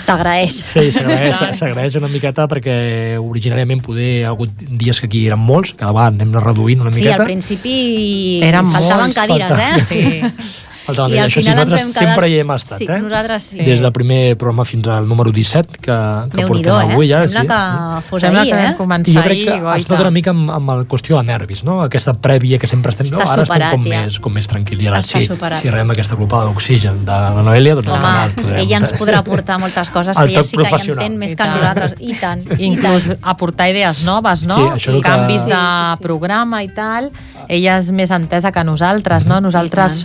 [0.00, 0.56] S'agraeix.
[0.66, 2.74] Sí, s'agraeix s'agraeix una miqueta perquè
[3.20, 6.92] originàriament poder hi ha hagut dies que aquí eren molts, cada vegada anem reduint una
[6.94, 7.22] Sí, miqueta.
[7.22, 7.74] al principi
[8.46, 9.78] Eren faltaven molts, cadires, faltaven.
[9.78, 9.86] eh?
[9.86, 10.56] Sí.
[10.88, 12.14] La I al això sí, final ens nosaltres vam quedar...
[12.14, 12.98] sempre hi hem estat, sí, eh?
[13.02, 13.58] nosaltres sí.
[13.66, 15.96] Des del primer programa fins al número 17 que,
[16.34, 16.92] que portem eh?
[16.94, 17.10] avui.
[17.10, 17.46] Ja, Sembla sí.
[17.50, 18.70] que fos Sembla ahir, que eh?
[18.70, 21.24] I començar jo crec que ahir, es nota una mica amb, amb el qüestió de
[21.28, 21.80] nervis, no?
[21.84, 23.06] Aquesta prèvia que sempre estem...
[23.06, 23.28] Està no?
[23.28, 24.00] Ara superat, estem com, ja.
[24.06, 24.88] més, com més tranquil·li.
[24.90, 25.60] Ara Està sí, superat.
[25.62, 29.90] si rebem aquesta glopada d'oxigen de la Noelia, doncs Home, ella ens podrà aportar moltes
[29.94, 31.94] coses que ella sí que hi entén més I que nosaltres.
[32.00, 32.44] I tant.
[32.58, 33.22] inclús I tant.
[33.34, 34.58] aportar idees noves, no?
[34.78, 35.62] Sí, que- Canvis de
[36.02, 37.10] programa i tal.
[37.50, 39.40] Ella és més entesa que nosaltres, no?
[39.40, 40.02] Nosaltres I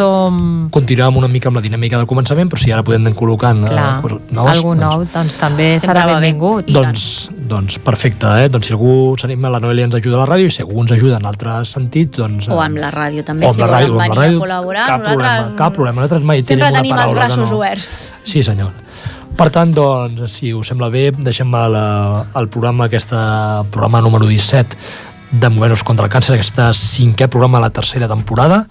[0.74, 3.72] Continuem una mica amb la dinàmica del començament, però si ara podem anar col·locant eh,
[3.72, 6.70] Clar, coses noves, algú nou, doncs també serà benvingut.
[6.72, 7.06] I doncs,
[7.52, 8.50] doncs perfecte, eh?
[8.54, 10.96] Doncs si algú s'anima, la Noelia ens ajuda a la ràdio i si algú ens
[10.96, 12.50] ajuda en altres sentits, doncs...
[12.50, 14.46] O eh, amb la ràdio també, si la volen ràdio, amb venir la ràdio, a
[14.46, 14.88] col·laborar.
[14.88, 16.02] cap nosaltres problema, cap problema.
[16.02, 17.60] Nosaltres mai sempre tenim una tenim els paraula que braços no.
[17.62, 17.90] oberts.
[18.26, 18.74] Sí, senyor.
[19.36, 21.76] Per tant, doncs, si us sembla bé, deixem el,
[22.40, 23.12] el programa, aquest
[23.72, 24.78] programa número 17
[25.36, 28.64] de Movenos contra el càncer, aquest cinquè programa de la tercera temporada.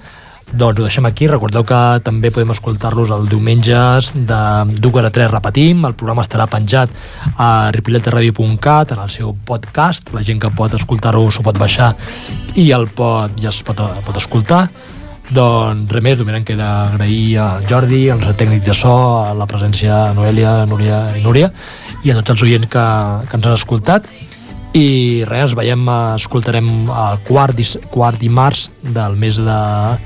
[0.53, 1.27] Doncs ho deixem aquí.
[1.27, 4.39] Recordeu que també podem escoltar-los el diumenges de
[4.79, 5.85] d'1 a 3 repetim.
[5.89, 6.91] El programa estarà penjat
[7.37, 10.13] a ripolleteradio.cat en el seu podcast.
[10.15, 11.95] La gent que pot escoltar-ho s'ho pot baixar
[12.55, 14.69] i el pot, ja es pot, el pot escoltar.
[15.35, 18.93] Doncs res més, només em queda agrair a Jordi, al nostre tècnic de so,
[19.25, 21.49] a la presència de Noelia, Núria i Núria,
[22.05, 22.85] i a tots els oients que,
[23.31, 24.07] que ens han escoltat.
[24.77, 25.83] I res, ens veiem,
[26.21, 27.59] escoltarem el quart,
[27.91, 29.97] quart dimarts del mes de-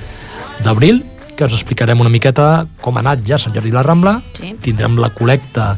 [0.65, 1.05] d'abril,
[1.37, 4.17] que us explicarem una miqueta com ha anat ja Sant Jordi i la Rambla.
[4.35, 4.57] Sí.
[4.63, 5.77] Tindrem la col·lecta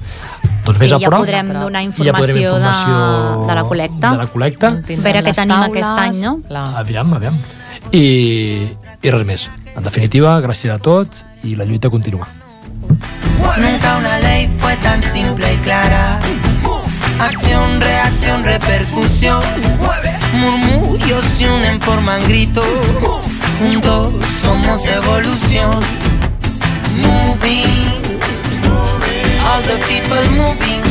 [0.64, 1.20] doncs, Sí, més a ja prop.
[1.24, 4.10] podrem donar I ja podrem informació, de, de la col·lecta.
[4.10, 4.70] De la col·lecta.
[4.88, 6.36] Veure què tenim taules, aquest any, no?
[6.48, 6.66] Clar.
[6.80, 7.36] Aviam, aviam.
[7.92, 8.04] I,
[9.02, 9.48] I res més.
[9.76, 12.26] En definitiva, gràcies a tots i la lluita continua.
[13.60, 16.18] Nunca una ley fue tan simple y clara.
[17.20, 19.42] Acción, reacción, repercusión.
[20.40, 22.64] Murmullos se unen, forman gritos.
[23.60, 25.80] Juntos somos evolución.
[26.96, 27.92] Moving.
[29.46, 30.82] All the people moving.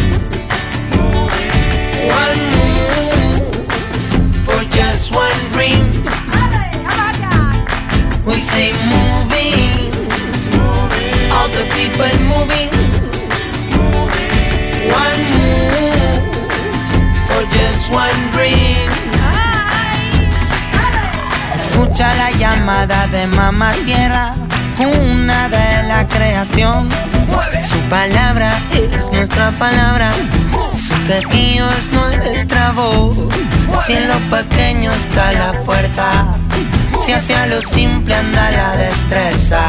[2.21, 3.65] One move
[4.45, 5.83] for just one dream.
[8.27, 9.89] We say moving.
[11.33, 12.69] All the people moving.
[15.03, 16.23] One move
[17.27, 18.88] for just one dream.
[21.81, 24.33] Escucha la llamada de mamá tierra,
[24.79, 26.89] una de la creación.
[27.69, 30.11] Su palabra es nuestra palabra,
[30.75, 33.15] su quejío es nuestra voz.
[33.87, 36.27] Si en lo pequeño está la fuerza,
[37.05, 39.61] si hacia lo simple anda la destreza.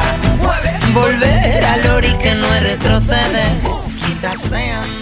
[0.93, 3.61] Volver al ori que no es retroceder,
[4.05, 5.00] quizás sean